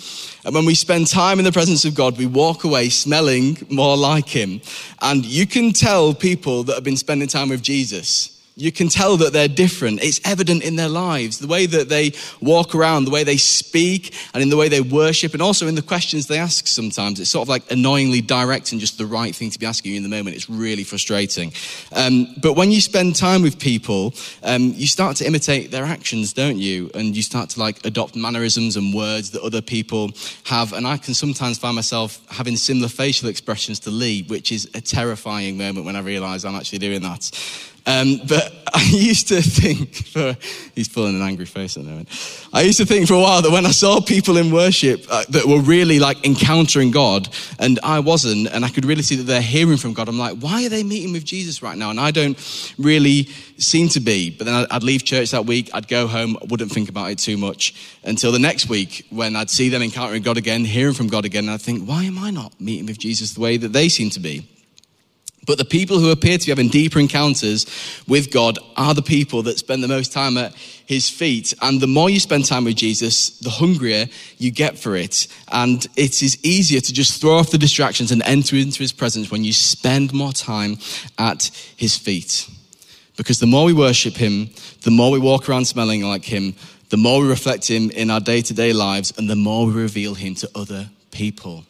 And 0.45 0.57
when 0.57 0.67
we 0.67 0.75
spend 0.75 1.07
time 1.07 1.39
in 1.39 1.45
the 1.45 1.53
presence 1.53 1.85
of 1.85 1.95
God, 1.95 2.19
we 2.19 2.27
walk 2.27 2.65
away 2.65 2.89
smelling 2.89 3.59
more 3.71 3.97
like 3.97 4.29
Him. 4.29 4.61
And 5.01 5.25
you 5.25 5.47
can 5.47 5.73
tell 5.73 6.15
people 6.15 6.65
that 6.65 6.75
have 6.75 6.85
been 6.85 6.97
spending 6.97 7.29
time 7.29 7.51
with 7.51 7.63
Jesus 7.63 8.32
you 8.57 8.71
can 8.71 8.89
tell 8.89 9.17
that 9.17 9.33
they're 9.33 9.49
different. 9.49 10.03
It's 10.03 10.21
evident 10.25 10.63
in 10.63 10.77
their 10.77 10.89
lives, 10.89 11.39
the 11.39 11.47
way 11.47 11.67
that 11.67 11.89
they 11.89 12.13
walk 12.41 12.75
around, 12.75 13.05
the 13.05 13.11
way 13.11 13.25
they 13.25 13.37
speak, 13.37 14.15
and 14.35 14.43
in 14.43 14.51
the 14.51 14.57
way 14.57 14.69
they 14.69 14.81
worship, 14.81 15.33
and 15.33 15.43
also 15.43 15.67
in 15.67 15.75
the 15.75 15.83
questions 15.83 16.27
they 16.27 16.39
ask 16.39 16.67
sometimes. 16.67 17.19
It's 17.19 17.31
sort 17.31 17.45
of 17.45 17.49
like 17.49 17.71
annoyingly 17.71 18.21
direct 18.21 18.73
and 18.73 18.81
just 18.81 18.99
the 18.99 19.07
right 19.07 19.35
thing 19.35 19.51
to 19.51 19.59
be 19.59 19.67
asking 19.67 19.93
you 19.93 19.97
in 19.97 20.03
the 20.03 20.09
moment. 20.09 20.37
It's 20.37 20.51
really 20.51 20.85
frustrating. 20.85 21.53
Um, 21.93 22.35
but 22.43 22.55
when 22.55 22.71
you 22.71 22.81
spend 22.81 23.17
time 23.17 23.43
with 23.43 23.59
people, 23.59 24.15
um, 24.43 24.73
you 24.75 24.87
start 24.87 25.17
to 25.17 25.27
imitate 25.27 25.71
their 25.71 25.85
actions, 25.85 26.33
don't 26.33 26.59
you? 26.59 26.91
And 26.95 27.17
you 27.17 27.23
start 27.23 27.51
to 27.51 27.61
like 27.61 27.85
adopt 27.87 28.17
mannerisms 28.17 28.77
and 28.77 28.95
words 28.95 29.31
that 29.31 29.43
other 29.43 29.63
people 29.63 30.11
have. 30.45 30.73
And 30.73 30.87
I 30.87 30.99
can 30.99 31.15
sometimes 31.15 31.59
find 31.59 31.75
myself 31.75 32.21
having 32.31 32.57
similar 32.57 32.89
facial 32.89 33.29
expressions 33.29 33.81
to 33.81 33.91
Lee, 33.91 34.25
which 34.25 34.53
is 34.53 34.69
a 34.75 34.81
terrifying 34.81 35.57
moment 35.57 35.87
when 35.87 35.97
I 35.97 36.01
realize 36.01 36.45
I'm 36.45 36.55
actually 36.55 36.79
doing 36.79 37.03
that. 37.03 37.31
Um, 37.87 38.21
but 38.29 38.53
I 38.75 38.83
used 38.85 39.29
to 39.29 39.43
think, 39.43 39.95
for, 39.95 40.37
he's 40.75 40.89
pulling 40.89 41.15
an 41.15 41.23
angry 41.23 41.45
face 41.45 41.77
at 41.77 41.85
the 41.85 41.91
moment. 41.91 42.09
I 42.53 42.63
used 42.63 42.79
to 42.79 42.87
think 42.87 43.07
for 43.07 43.15
a 43.15 43.21
while 43.21 43.43
that 43.43 43.51
when 43.51 43.67
I 43.67 43.71
saw 43.71 44.01
people 44.01 44.37
in 44.37 44.51
worship 44.51 45.05
uh, 45.11 45.25
that 45.29 45.45
were 45.45 45.61
really 45.61 45.99
like 45.99 46.25
encountering 46.25 46.91
God 46.91 47.29
and 47.59 47.79
I 47.83 47.99
wasn't, 48.01 48.49
and 48.49 48.65
I 48.65 48.71
could 48.71 48.85
really 48.85 49.03
see 49.03 49.17
that 49.17 49.25
they're 49.25 49.43
hearing 49.43 49.77
from 49.77 49.93
God, 49.93 50.09
I'm 50.09 50.19
like, 50.19 50.39
why 50.39 50.65
are 50.65 50.69
they 50.69 50.85
meeting 50.85 51.13
with 51.13 51.25
Jesus 51.25 51.63
right 51.63 51.77
now? 51.77 51.91
And 51.91 52.01
I 52.01 52.11
don't 52.13 52.39
really 52.79 53.25
seem 53.59 53.89
to 53.91 54.01
be. 54.01 54.31
But 54.31 54.47
then 54.47 54.67
I'd 54.71 54.83
leave 54.83 55.05
church 55.05 55.33
that 55.33 55.45
week, 55.45 55.71
I'd 55.75 55.89
go 55.89 56.07
home, 56.07 56.39
wouldn't 56.49 56.73
think 56.73 56.89
about 56.89 57.11
it 57.11 57.19
too 57.19 57.37
much 57.37 57.75
until 58.05 58.33
the 58.33 58.39
next 58.39 58.69
week 58.69 59.07
when 59.11 59.37
I'd 59.37 59.51
see 59.51 59.69
them 59.69 59.83
encountering 59.83 60.23
God 60.23 60.39
again, 60.39 60.65
hearing 60.65 60.95
from 60.95 61.09
God 61.09 61.25
again, 61.25 61.45
and 61.45 61.53
I'd 61.53 61.63
think, 61.63 61.87
why 61.87 62.05
am 62.05 62.19
I 62.19 62.31
not 62.31 62.59
meeting 62.61 62.87
with 62.87 62.99
Jesus 62.99 63.35
the 63.35 63.41
way 63.41 63.57
that 63.59 63.73
they 63.73 63.89
seem 63.89 64.09
to 64.11 64.21
be? 64.21 64.49
But 65.45 65.59
the 65.59 65.65
people 65.65 65.99
who 65.99 66.13
appear 66.13 66.39
to 66.39 66.47
be 66.47 66.53
having 66.53 66.69
deeper 66.69 67.01
encounters 67.01 67.67
with 68.07 68.31
God 68.31 68.61
are 68.77 68.95
the 68.95 69.03
people 69.03 69.43
that 69.43 69.59
spend 69.59 69.83
the 69.83 69.89
most 69.89 70.13
time 70.13 70.37
at 70.39 70.55
his 70.87 71.11
feet. 71.11 71.53
And 71.61 71.81
the 71.81 71.89
more 71.89 72.09
you 72.09 72.21
spend 72.21 72.45
time 72.45 72.65
with 72.65 72.77
Jesus, 72.77 73.39
the 73.41 73.51
hungrier 73.51 74.07
you 74.39 74.53
get 74.53 74.79
for 74.79 74.95
it. 74.95 75.27
And 75.51 75.85
it 75.97 76.23
is 76.23 76.39
easier 76.45 76.81
to 76.81 76.93
just 76.93 77.21
throw 77.21 77.39
off 77.39 77.51
the 77.51 77.59
distractions 77.59 78.13
and 78.13 78.23
enter 78.25 78.55
into 78.55 78.79
his 78.79 78.93
presence 78.93 79.33
when 79.33 79.43
you 79.43 79.53
spend 79.53 80.13
more 80.13 80.33
time 80.33 80.79
at 81.19 81.51
his 81.77 81.97
feet. 81.97 82.49
Because 83.17 83.41
the 83.41 83.47
more 83.47 83.65
we 83.65 83.73
worship 83.73 84.15
him, 84.15 84.51
the 84.83 84.93
more 84.93 85.11
we 85.11 85.19
walk 85.19 85.49
around 85.49 85.65
smelling 85.65 86.03
like 86.03 86.25
him, 86.25 86.55
the 86.91 86.97
more 86.97 87.21
we 87.21 87.29
reflect 87.29 87.69
him 87.69 87.91
in 87.91 88.11
our 88.11 88.21
day 88.21 88.43
to 88.43 88.55
day 88.55 88.73
lives, 88.73 89.13
and 89.17 89.29
the 89.29 89.37
more 89.37 89.67
we 89.67 89.73
reveal 89.73 90.15
him 90.15 90.37
to 90.37 90.51
other 90.55 90.89
people. 91.11 91.65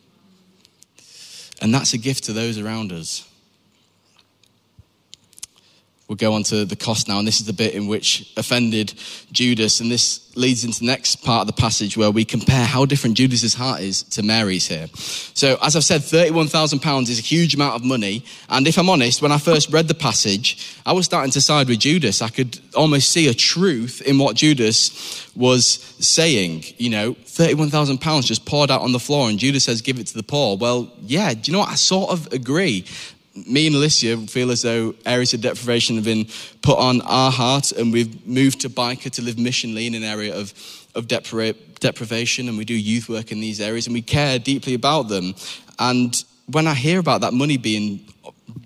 And 1.62 1.72
that's 1.72 1.94
a 1.94 1.98
gift 1.98 2.24
to 2.24 2.32
those 2.32 2.58
around 2.58 2.92
us. 2.92 3.26
We'll 6.08 6.16
go 6.16 6.34
on 6.34 6.42
to 6.44 6.64
the 6.64 6.76
cost 6.76 7.08
now, 7.08 7.18
and 7.18 7.26
this 7.26 7.40
is 7.40 7.46
the 7.46 7.52
bit 7.52 7.74
in 7.74 7.86
which 7.86 8.32
offended 8.36 8.92
Judas, 9.32 9.80
and 9.80 9.90
this 9.90 10.20
leads 10.36 10.64
into 10.64 10.80
the 10.80 10.86
next 10.86 11.22
part 11.22 11.42
of 11.42 11.46
the 11.46 11.60
passage 11.60 11.96
where 11.96 12.10
we 12.10 12.24
compare 12.24 12.64
how 12.64 12.86
different 12.86 13.16
Judas's 13.16 13.54
heart 13.54 13.80
is 13.80 14.02
to 14.02 14.22
Mary's 14.22 14.66
here. 14.66 14.88
So, 14.94 15.58
as 15.62 15.76
I've 15.76 15.84
said, 15.84 16.00
£31,000 16.00 17.08
is 17.08 17.18
a 17.18 17.22
huge 17.22 17.54
amount 17.54 17.76
of 17.76 17.84
money, 17.84 18.24
and 18.48 18.66
if 18.66 18.78
I'm 18.78 18.88
honest, 18.88 19.22
when 19.22 19.32
I 19.32 19.38
first 19.38 19.70
read 19.70 19.88
the 19.88 19.94
passage, 19.94 20.76
I 20.84 20.92
was 20.92 21.06
starting 21.06 21.30
to 21.32 21.40
side 21.40 21.68
with 21.68 21.78
Judas. 21.78 22.22
I 22.22 22.28
could 22.28 22.58
almost 22.74 23.10
see 23.10 23.28
a 23.28 23.34
truth 23.34 24.02
in 24.02 24.18
what 24.18 24.36
Judas 24.36 25.30
was 25.34 25.66
saying. 25.98 26.64
You 26.76 26.90
know, 26.90 27.14
£31,000 27.14 28.24
just 28.24 28.44
poured 28.44 28.70
out 28.70 28.82
on 28.82 28.92
the 28.92 28.98
floor, 28.98 29.28
and 29.28 29.38
Judas 29.38 29.64
says, 29.64 29.80
Give 29.80 29.98
it 29.98 30.06
to 30.08 30.14
the 30.14 30.22
poor. 30.22 30.56
Well, 30.56 30.92
yeah, 31.02 31.32
do 31.32 31.40
you 31.44 31.52
know 31.52 31.60
what? 31.60 31.70
I 31.70 31.76
sort 31.76 32.10
of 32.10 32.32
agree 32.32 32.84
me 33.34 33.66
and 33.66 33.76
Alicia 33.76 34.16
feel 34.26 34.50
as 34.50 34.62
though 34.62 34.94
areas 35.06 35.34
of 35.34 35.40
deprivation 35.40 35.96
have 35.96 36.04
been 36.04 36.26
put 36.60 36.78
on 36.78 37.00
our 37.02 37.30
heart, 37.30 37.72
and 37.72 37.92
we've 37.92 38.26
moved 38.26 38.60
to 38.60 38.70
Byker 38.70 39.10
to 39.10 39.22
live 39.22 39.36
missionally 39.36 39.86
in 39.86 39.94
an 39.94 40.04
area 40.04 40.34
of, 40.34 40.52
of 40.94 41.06
depri- 41.06 41.56
deprivation, 41.80 42.48
and 42.48 42.58
we 42.58 42.64
do 42.64 42.74
youth 42.74 43.08
work 43.08 43.32
in 43.32 43.40
these 43.40 43.60
areas, 43.60 43.86
and 43.86 43.94
we 43.94 44.02
care 44.02 44.38
deeply 44.38 44.74
about 44.74 45.08
them. 45.08 45.34
And 45.78 46.14
when 46.50 46.66
I 46.66 46.74
hear 46.74 46.98
about 46.98 47.22
that 47.22 47.32
money 47.32 47.56
being 47.56 48.06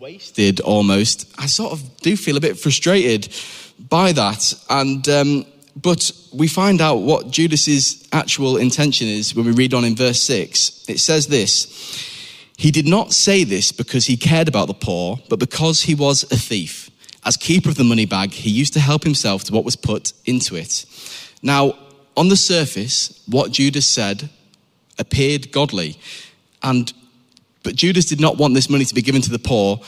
wasted 0.00 0.60
almost, 0.60 1.32
I 1.38 1.46
sort 1.46 1.72
of 1.72 1.96
do 1.98 2.16
feel 2.16 2.36
a 2.36 2.40
bit 2.40 2.58
frustrated 2.58 3.32
by 3.88 4.12
that. 4.12 4.54
And 4.68 5.08
um, 5.08 5.44
but 5.80 6.10
we 6.32 6.48
find 6.48 6.80
out 6.80 6.96
what 6.96 7.30
Judas's 7.30 8.08
actual 8.12 8.56
intention 8.56 9.06
is 9.06 9.34
when 9.34 9.46
we 9.46 9.52
read 9.52 9.74
on 9.74 9.84
in 9.84 9.94
verse 9.94 10.20
six. 10.20 10.84
It 10.88 10.98
says 10.98 11.26
this. 11.26 12.14
He 12.56 12.70
did 12.70 12.86
not 12.86 13.12
say 13.12 13.44
this 13.44 13.70
because 13.72 14.06
he 14.06 14.16
cared 14.16 14.48
about 14.48 14.68
the 14.68 14.74
poor, 14.74 15.18
but 15.28 15.38
because 15.38 15.82
he 15.82 15.94
was 15.94 16.22
a 16.24 16.36
thief. 16.36 16.90
As 17.24 17.36
keeper 17.36 17.68
of 17.68 17.74
the 17.74 17.84
money 17.84 18.06
bag, 18.06 18.32
he 18.32 18.50
used 18.50 18.72
to 18.74 18.80
help 18.80 19.04
himself 19.04 19.44
to 19.44 19.52
what 19.52 19.64
was 19.64 19.76
put 19.76 20.12
into 20.24 20.56
it. 20.56 20.86
Now, 21.42 21.74
on 22.16 22.28
the 22.28 22.36
surface, 22.36 23.22
what 23.26 23.52
Judas 23.52 23.86
said 23.86 24.30
appeared 24.98 25.52
godly. 25.52 25.98
And 26.62 26.92
but 27.62 27.74
Judas 27.74 28.04
did 28.04 28.20
not 28.20 28.38
want 28.38 28.54
this 28.54 28.70
money 28.70 28.84
to 28.84 28.94
be 28.94 29.02
given 29.02 29.22
to 29.22 29.30
the 29.30 29.40
poor. 29.40 29.80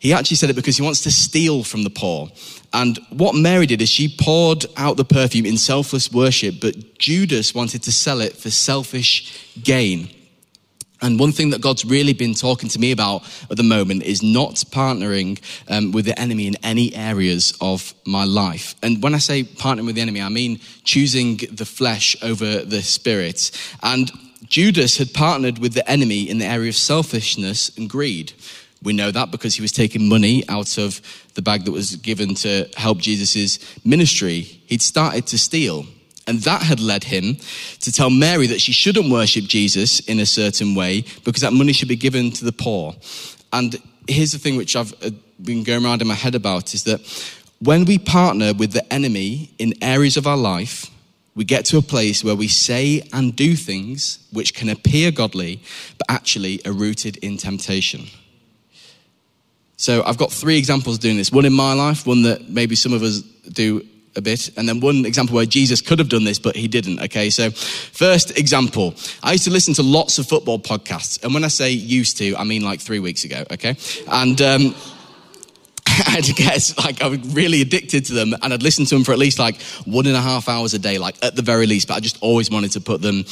He 0.00 0.12
actually 0.12 0.36
said 0.36 0.50
it 0.50 0.56
because 0.56 0.76
he 0.76 0.82
wants 0.82 1.02
to 1.02 1.12
steal 1.12 1.62
from 1.62 1.84
the 1.84 1.90
poor. 1.90 2.28
And 2.72 2.98
what 3.10 3.34
Mary 3.34 3.66
did 3.66 3.80
is 3.80 3.88
she 3.88 4.14
poured 4.18 4.66
out 4.76 4.96
the 4.96 5.04
perfume 5.04 5.46
in 5.46 5.56
selfless 5.56 6.10
worship, 6.10 6.56
but 6.60 6.98
Judas 6.98 7.54
wanted 7.54 7.84
to 7.84 7.92
sell 7.92 8.20
it 8.20 8.36
for 8.36 8.50
selfish 8.50 9.54
gain. 9.62 10.08
And 11.02 11.18
one 11.18 11.32
thing 11.32 11.50
that 11.50 11.60
God's 11.60 11.84
really 11.84 12.12
been 12.12 12.34
talking 12.34 12.68
to 12.68 12.78
me 12.78 12.92
about 12.92 13.22
at 13.50 13.56
the 13.56 13.62
moment 13.62 14.02
is 14.02 14.22
not 14.22 14.56
partnering 14.70 15.40
um, 15.68 15.92
with 15.92 16.04
the 16.04 16.18
enemy 16.18 16.46
in 16.46 16.56
any 16.62 16.94
areas 16.94 17.54
of 17.60 17.94
my 18.04 18.24
life. 18.24 18.74
And 18.82 19.02
when 19.02 19.14
I 19.14 19.18
say 19.18 19.44
partnering 19.44 19.86
with 19.86 19.94
the 19.94 20.02
enemy, 20.02 20.20
I 20.20 20.28
mean 20.28 20.60
choosing 20.84 21.38
the 21.50 21.64
flesh 21.64 22.16
over 22.22 22.60
the 22.64 22.82
spirit. 22.82 23.50
And 23.82 24.10
Judas 24.46 24.98
had 24.98 25.14
partnered 25.14 25.58
with 25.58 25.74
the 25.74 25.88
enemy 25.90 26.28
in 26.28 26.38
the 26.38 26.46
area 26.46 26.68
of 26.68 26.76
selfishness 26.76 27.76
and 27.76 27.88
greed. 27.88 28.32
We 28.82 28.92
know 28.92 29.10
that 29.10 29.30
because 29.30 29.54
he 29.54 29.62
was 29.62 29.72
taking 29.72 30.08
money 30.08 30.48
out 30.48 30.78
of 30.78 31.00
the 31.34 31.42
bag 31.42 31.64
that 31.64 31.72
was 31.72 31.96
given 31.96 32.34
to 32.36 32.68
help 32.76 32.98
Jesus' 32.98 33.58
ministry. 33.84 34.40
He'd 34.40 34.82
started 34.82 35.26
to 35.28 35.38
steal. 35.38 35.86
And 36.30 36.38
that 36.42 36.62
had 36.62 36.78
led 36.78 37.02
him 37.02 37.38
to 37.80 37.90
tell 37.90 38.08
Mary 38.08 38.46
that 38.46 38.60
she 38.60 38.70
shouldn't 38.70 39.10
worship 39.10 39.46
Jesus 39.46 39.98
in 39.98 40.20
a 40.20 40.24
certain 40.26 40.76
way 40.76 41.04
because 41.24 41.42
that 41.42 41.52
money 41.52 41.72
should 41.72 41.88
be 41.88 41.96
given 41.96 42.30
to 42.30 42.44
the 42.44 42.52
poor. 42.52 42.94
And 43.52 43.82
here's 44.06 44.30
the 44.30 44.38
thing 44.38 44.56
which 44.56 44.76
I've 44.76 44.92
uh, 45.02 45.10
been 45.42 45.64
going 45.64 45.84
around 45.84 46.02
in 46.02 46.06
my 46.06 46.14
head 46.14 46.36
about 46.36 46.72
is 46.72 46.84
that 46.84 47.00
when 47.58 47.84
we 47.84 47.98
partner 47.98 48.54
with 48.54 48.70
the 48.70 48.92
enemy 48.92 49.50
in 49.58 49.74
areas 49.82 50.16
of 50.16 50.28
our 50.28 50.36
life, 50.36 50.88
we 51.34 51.44
get 51.44 51.64
to 51.64 51.78
a 51.78 51.82
place 51.82 52.22
where 52.22 52.36
we 52.36 52.46
say 52.46 53.02
and 53.12 53.34
do 53.34 53.56
things 53.56 54.24
which 54.32 54.54
can 54.54 54.68
appear 54.68 55.10
godly, 55.10 55.60
but 55.98 56.06
actually 56.08 56.64
are 56.64 56.72
rooted 56.72 57.16
in 57.16 57.38
temptation. 57.38 58.06
So 59.76 60.04
I've 60.04 60.16
got 60.16 60.30
three 60.30 60.58
examples 60.58 60.96
doing 60.98 61.16
this 61.16 61.32
one 61.32 61.44
in 61.44 61.52
my 61.52 61.72
life, 61.72 62.06
one 62.06 62.22
that 62.22 62.48
maybe 62.48 62.76
some 62.76 62.92
of 62.92 63.02
us 63.02 63.22
do 63.48 63.84
a 64.16 64.20
bit. 64.20 64.50
And 64.56 64.68
then 64.68 64.80
one 64.80 65.04
example 65.06 65.36
where 65.36 65.46
Jesus 65.46 65.80
could 65.80 65.98
have 65.98 66.08
done 66.08 66.24
this, 66.24 66.38
but 66.38 66.56
he 66.56 66.68
didn't. 66.68 67.00
Okay, 67.00 67.30
so 67.30 67.50
first 67.50 68.36
example 68.38 68.94
I 69.22 69.32
used 69.32 69.44
to 69.44 69.50
listen 69.50 69.74
to 69.74 69.82
lots 69.82 70.18
of 70.18 70.26
football 70.26 70.58
podcasts. 70.58 71.22
And 71.22 71.34
when 71.34 71.44
I 71.44 71.48
say 71.48 71.70
used 71.70 72.16
to, 72.18 72.36
I 72.36 72.44
mean 72.44 72.62
like 72.62 72.80
three 72.80 72.98
weeks 72.98 73.24
ago. 73.24 73.44
Okay. 73.50 73.76
And, 74.08 74.40
um, 74.42 74.74
I 76.06 76.20
guess 76.20 76.76
like 76.78 77.02
I 77.02 77.08
was 77.08 77.18
really 77.34 77.60
addicted 77.60 78.06
to 78.06 78.14
them 78.14 78.32
and 78.42 78.54
I'd 78.54 78.62
listen 78.62 78.84
to 78.86 78.94
them 78.94 79.04
for 79.04 79.12
at 79.12 79.18
least 79.18 79.38
like 79.38 79.60
one 79.84 80.06
and 80.06 80.16
a 80.16 80.20
half 80.20 80.48
hours 80.48 80.72
a 80.72 80.78
day, 80.78 80.98
like 80.98 81.16
at 81.22 81.36
the 81.36 81.42
very 81.42 81.66
least, 81.66 81.88
but 81.88 81.94
I 81.94 82.00
just 82.00 82.18
always 82.22 82.50
wanted 82.50 82.72
to 82.72 82.80
put 82.80 83.02
them 83.02 83.24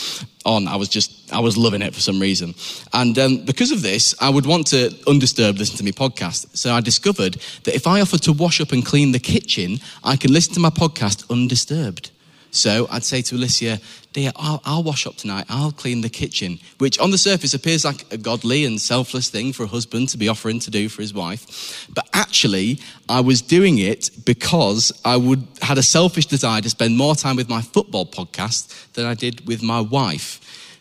on. 0.44 0.68
I 0.68 0.76
was 0.76 0.88
just, 0.88 1.32
I 1.32 1.40
was 1.40 1.56
loving 1.56 1.82
it 1.82 1.94
for 1.94 2.00
some 2.00 2.20
reason. 2.20 2.54
And 2.92 3.18
um, 3.18 3.44
because 3.44 3.70
of 3.70 3.82
this, 3.82 4.14
I 4.20 4.28
would 4.28 4.44
want 4.44 4.66
to 4.68 4.94
undisturbed 5.06 5.58
listen 5.58 5.76
to 5.78 5.84
my 5.84 5.90
podcast. 5.90 6.56
So 6.56 6.72
I 6.72 6.80
discovered 6.80 7.34
that 7.64 7.74
if 7.74 7.86
I 7.86 8.00
offered 8.00 8.22
to 8.22 8.32
wash 8.32 8.60
up 8.60 8.72
and 8.72 8.84
clean 8.84 9.12
the 9.12 9.18
kitchen, 9.18 9.78
I 10.04 10.16
can 10.16 10.32
listen 10.32 10.54
to 10.54 10.60
my 10.60 10.70
podcast 10.70 11.30
undisturbed. 11.30 12.10
So 12.50 12.86
I'd 12.90 13.04
say 13.04 13.22
to 13.22 13.36
Alicia, 13.36 13.80
Dear, 14.14 14.32
I'll, 14.36 14.60
I'll, 14.64 14.82
wash 14.82 15.06
up 15.06 15.16
tonight, 15.16 15.44
I'll 15.50 15.70
clean 15.70 16.00
the 16.00 16.08
kitchen, 16.08 16.58
which 16.78 16.98
on 16.98 17.10
the 17.10 17.18
surface 17.18 17.52
appears 17.52 17.84
like 17.84 18.10
a 18.10 18.16
godly 18.16 18.64
and 18.64 18.80
selfless 18.80 19.28
thing 19.28 19.52
for 19.52 19.64
a 19.64 19.66
husband 19.66 20.08
to 20.08 20.18
be 20.18 20.28
offering 20.28 20.58
to 20.60 20.70
do 20.70 20.88
for 20.88 21.02
his 21.02 21.12
wife. 21.12 21.86
But 21.94 22.08
actually, 22.14 22.80
I 23.08 23.20
was 23.20 23.42
doing 23.42 23.78
it 23.78 24.10
because 24.24 24.98
I 25.04 25.18
would 25.18 25.46
had 25.60 25.76
a 25.76 25.82
selfish 25.82 26.26
desire 26.26 26.62
to 26.62 26.70
spend 26.70 26.96
more 26.96 27.14
time 27.14 27.36
with 27.36 27.50
my 27.50 27.60
football 27.60 28.06
podcast 28.06 28.92
than 28.94 29.04
I 29.04 29.14
did 29.14 29.46
with 29.46 29.62
my 29.62 29.80
wife. 29.80 30.40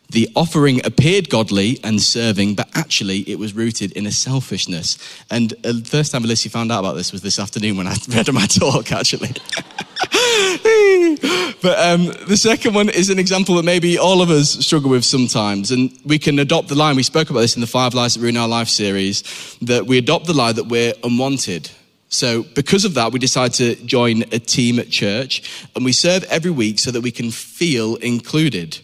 The 0.10 0.30
offering 0.36 0.86
appeared 0.86 1.30
godly 1.30 1.82
and 1.84 2.02
serving, 2.02 2.56
but 2.56 2.70
actually 2.76 3.20
it 3.30 3.38
was 3.38 3.54
rooted 3.54 3.92
in 3.92 4.08
a 4.08 4.12
selfishness. 4.12 4.98
And 5.30 5.52
uh, 5.66 5.74
the 5.74 5.86
first 5.86 6.14
time 6.14 6.24
Alicia 6.24 6.50
found 6.50 6.72
out 6.72 6.80
about 6.80 6.96
this 6.96 7.12
was 7.12 7.22
this 7.22 7.40
afternoon 7.40 7.76
when 7.76 7.88
I 7.88 7.96
read 8.10 8.32
my 8.34 8.46
talk, 8.46 8.94
actually. 8.94 9.32
but 11.62 11.80
um, 11.80 12.06
the 12.28 12.38
second 12.38 12.76
one 12.76 12.90
is 12.90 13.10
an 13.10 13.18
example 13.18 13.56
that 13.56 13.66
maybe 13.66 13.98
all 13.98 14.22
of 14.22 14.30
us 14.30 14.52
struggle 14.66 14.92
with 14.92 15.04
sometimes. 15.04 15.72
And 15.72 15.92
we 16.06 16.20
can 16.20 16.38
adopt 16.38 16.68
the 16.68 16.76
line, 16.76 16.96
we 16.96 17.04
spoke 17.04 17.30
about 17.30 17.40
this 17.40 17.56
in 17.56 17.62
the 17.62 17.68
Five 17.68 17.94
Lies 17.94 18.14
That 18.14 18.22
Ruin 18.22 18.38
Our 18.38 18.48
Life 18.48 18.70
series, 18.70 19.24
that 19.62 19.88
we 19.88 19.98
adopt 19.98 20.28
the 20.28 20.34
lie 20.34 20.52
that 20.52 20.66
we're 20.66 20.94
unwanted. 21.04 21.72
So, 22.10 22.44
because 22.44 22.86
of 22.86 22.94
that, 22.94 23.12
we 23.12 23.20
decide 23.20 23.54
to 23.56 23.76
join 23.86 24.24
a 24.32 24.40
team 24.40 24.80
at 24.80 24.90
church 24.90 25.68
and 25.76 25.84
we 25.84 25.92
serve 25.92 26.24
every 26.26 26.52
week 26.52 26.80
so 26.80 26.92
that 26.92 27.02
we 27.02 27.12
can 27.12 27.32
feel 27.32 27.96
included. 27.96 28.80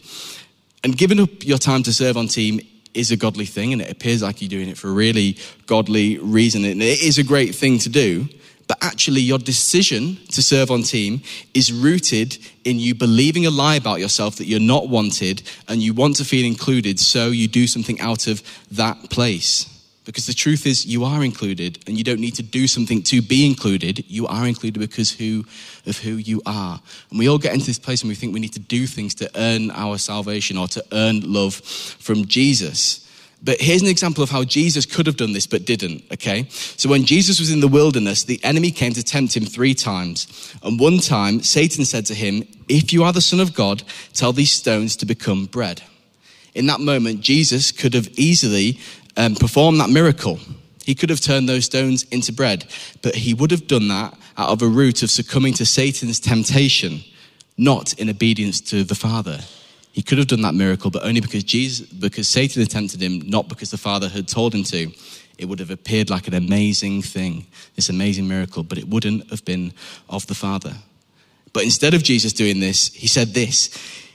And 0.84 0.98
giving 0.98 1.20
up 1.20 1.46
your 1.46 1.60
time 1.60 1.84
to 1.84 1.94
serve 1.94 2.18
on 2.18 2.28
team 2.28 2.60
is 2.94 3.12
a 3.12 3.18
godly 3.18 3.46
thing, 3.46 3.74
and 3.74 3.82
it 3.82 3.92
appears 3.92 4.22
like 4.24 4.42
you're 4.42 4.50
doing 4.50 4.70
it 4.70 4.78
for 4.78 4.90
a 4.90 4.94
really 4.94 5.38
godly 5.68 6.18
reason. 6.18 6.66
And 6.66 6.82
it 6.82 7.02
is 7.02 7.18
a 7.18 7.24
great 7.24 7.56
thing 7.56 7.80
to 7.80 7.90
do. 7.90 8.28
But 8.68 8.78
actually, 8.82 9.22
your 9.22 9.40
decision 9.40 10.18
to 10.30 10.42
serve 10.42 10.72
on 10.72 10.84
team 10.84 11.22
is 11.54 11.72
rooted 11.72 12.38
in 12.64 12.80
you 12.80 12.96
believing 12.96 13.46
a 13.46 13.50
lie 13.50 13.76
about 13.76 14.00
yourself 14.00 14.38
that 14.38 14.46
you're 14.46 14.60
not 14.60 14.88
wanted 14.88 15.44
and 15.68 15.82
you 15.82 15.94
want 15.94 16.16
to 16.18 16.26
feel 16.26 16.46
included, 16.46 17.00
so 17.00 17.28
you 17.28 17.48
do 17.48 17.68
something 17.68 18.00
out 18.00 18.28
of 18.28 18.42
that 18.72 19.10
place. 19.10 19.70
Because 20.06 20.26
the 20.26 20.34
truth 20.34 20.66
is, 20.66 20.86
you 20.86 21.06
are 21.06 21.24
included, 21.24 21.80
and 21.88 21.98
you 21.98 22.04
don't 22.04 22.20
need 22.20 22.36
to 22.36 22.44
do 22.44 22.68
something 22.68 23.02
to 23.04 23.22
be 23.22 23.46
included. 23.46 24.04
You 24.10 24.28
are 24.28 24.48
included 24.48 24.80
because 24.80 25.12
who, 25.12 25.46
of 25.86 25.98
who 25.98 26.16
you 26.16 26.42
are. 26.46 26.82
And 27.10 27.20
we 27.20 27.30
all 27.30 27.38
get 27.38 27.54
into 27.54 27.66
this 27.66 27.80
place 27.80 28.02
and 28.02 28.10
we 28.10 28.16
think 28.16 28.34
we 28.34 28.42
need 28.42 28.54
to 28.54 28.60
do 28.60 28.86
things 28.86 29.16
to 29.16 29.30
earn 29.36 29.72
our 29.72 29.98
salvation 29.98 30.58
or 30.58 30.68
to 30.70 30.84
earn 30.92 31.22
love 31.32 31.56
from 31.56 32.26
Jesus. 32.26 33.03
But 33.44 33.60
here's 33.60 33.82
an 33.82 33.90
example 33.90 34.24
of 34.24 34.30
how 34.30 34.46
Jesus 34.46 34.86
could 34.86 35.06
have 35.06 35.18
done 35.18 35.34
this 35.34 35.48
but 35.48 35.66
didn't, 35.66 36.04
okay? 36.14 36.48
So 36.50 36.88
when 36.88 37.04
Jesus 37.04 37.40
was 37.40 37.52
in 37.52 37.60
the 37.60 37.68
wilderness, 37.68 38.24
the 38.24 38.42
enemy 38.42 38.72
came 38.72 38.94
to 38.94 39.04
tempt 39.04 39.36
him 39.36 39.44
three 39.44 39.74
times. 39.74 40.56
And 40.64 40.80
one 40.80 41.00
time, 41.00 41.42
Satan 41.42 41.84
said 41.84 42.06
to 42.06 42.16
him, 42.16 42.48
If 42.70 42.94
you 42.94 43.04
are 43.04 43.12
the 43.12 43.20
Son 43.20 43.42
of 43.42 43.54
God, 43.54 43.84
tell 44.14 44.32
these 44.32 44.54
stones 44.54 44.96
to 44.98 45.06
become 45.06 45.46
bread. 45.46 45.84
In 46.56 46.68
that 46.68 46.80
moment, 46.80 47.20
Jesus 47.20 47.72
could 47.72 47.94
have 47.94 48.08
easily 48.18 48.80
um, 49.18 49.36
performed 49.36 49.82
that 49.82 49.90
miracle. 49.90 50.40
He 50.86 50.96
could 50.96 51.10
have 51.10 51.20
turned 51.20 51.50
those 51.50 51.66
stones 51.66 52.04
into 52.12 52.32
bread, 52.32 52.66
but 53.02 53.16
he 53.16 53.34
would 53.34 53.52
have 53.52 53.68
done 53.68 53.90
that 53.90 54.18
out 54.38 54.50
of 54.50 54.62
a 54.62 54.68
root 54.68 55.04
of 55.04 55.12
succumbing 55.12 55.54
to 55.56 55.66
Satan's 55.66 56.20
temptation, 56.20 57.04
not 57.58 57.94
in 57.94 58.10
obedience 58.10 58.62
to 58.62 58.86
the 58.86 58.96
Father. 58.96 59.40
He 59.94 60.02
could 60.02 60.18
have 60.18 60.26
done 60.26 60.42
that 60.42 60.56
miracle, 60.56 60.90
but 60.90 61.06
only 61.06 61.22
because 61.22 61.44
Jesus, 61.44 61.86
because 61.86 62.28
Satan 62.28 62.64
had 62.64 62.72
tempted 62.72 63.00
him, 63.00 63.22
not 63.30 63.48
because 63.48 63.70
the 63.70 63.78
Father 63.78 64.10
had 64.10 64.28
told 64.28 64.54
him 64.54 64.64
to. 64.66 64.92
It 65.38 65.46
would 65.46 65.60
have 65.60 65.70
appeared 65.70 66.10
like 66.10 66.28
an 66.28 66.34
amazing 66.34 67.04
thing, 67.04 67.46
this 67.76 67.90
amazing 67.90 68.28
miracle, 68.28 68.64
but 68.64 68.80
it 68.80 68.88
wouldn't 68.88 69.30
have 69.30 69.46
been 69.46 69.72
of 70.10 70.26
the 70.26 70.34
Father. 70.34 70.74
But 71.54 71.64
instead 71.64 71.94
of 71.94 72.02
Jesus 72.02 72.34
doing 72.34 72.60
this, 72.60 72.92
he 72.92 73.06
said 73.06 73.36
this 73.36 73.70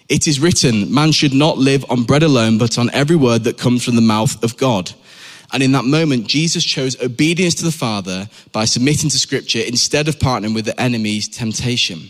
It 0.08 0.26
is 0.26 0.40
written, 0.40 0.92
man 0.92 1.12
should 1.12 1.32
not 1.32 1.58
live 1.58 1.84
on 1.88 2.02
bread 2.02 2.24
alone, 2.24 2.58
but 2.58 2.76
on 2.76 2.90
every 2.90 3.16
word 3.16 3.44
that 3.44 3.56
comes 3.56 3.84
from 3.84 3.94
the 3.94 4.02
mouth 4.02 4.42
of 4.42 4.56
God. 4.56 4.90
And 5.52 5.62
in 5.62 5.70
that 5.72 5.84
moment, 5.84 6.26
Jesus 6.26 6.64
chose 6.64 7.00
obedience 7.00 7.54
to 7.54 7.64
the 7.64 7.72
Father 7.72 8.28
by 8.50 8.64
submitting 8.64 9.10
to 9.10 9.18
Scripture 9.18 9.62
instead 9.64 10.08
of 10.08 10.18
partnering 10.18 10.56
with 10.56 10.64
the 10.64 10.78
enemy's 10.80 11.28
temptation. 11.28 12.08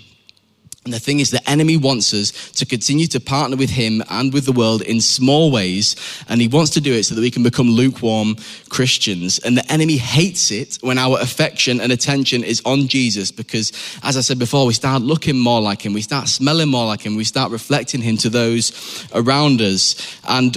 And 0.85 0.95
the 0.95 1.01
thing 1.01 1.21
is, 1.21 1.31
the 1.31 1.51
enemy 1.51 1.77
wants 1.77 2.15
us 2.15 2.51
to 2.53 2.65
continue 2.65 3.07
to 3.09 3.21
partner 3.21 3.57
with 3.57 3.69
him 3.69 4.03
and 4.09 4.33
with 4.33 4.47
the 4.47 4.53
world 4.53 4.81
in 4.81 5.01
small 5.01 5.51
ways. 5.51 5.97
And 6.29 6.41
he 6.41 6.49
wants 6.49 6.71
to 6.71 6.81
do 6.81 6.95
it 6.95 7.05
so 7.05 7.15
that 7.15 7.21
we 7.21 7.31
can 7.31 7.43
become 7.43 7.69
lukewarm 7.69 8.37
Christians. 8.71 9.39
And 9.41 9.59
the 9.59 9.71
enemy 9.71 9.97
hates 9.97 10.51
it 10.51 10.79
when 10.81 10.97
our 10.97 11.21
affection 11.21 11.81
and 11.81 11.93
attention 11.93 12.43
is 12.43 12.63
on 12.65 12.89
Jesus 12.89 13.31
because, 13.31 13.73
as 14.03 14.17
I 14.17 14.21
said 14.21 14.39
before, 14.39 14.67
we 14.67 14.73
start 14.73 15.03
looking 15.03 15.39
more 15.39 15.61
like 15.61 15.85
him. 15.85 15.93
We 15.93 16.01
start 16.01 16.29
smelling 16.29 16.69
more 16.69 16.87
like 16.87 17.03
him. 17.03 17.17
We 17.17 17.25
start 17.25 17.51
reflecting 17.51 18.01
him 18.01 18.17
to 18.19 18.31
those 18.31 19.07
around 19.13 19.61
us. 19.61 20.17
And 20.27 20.57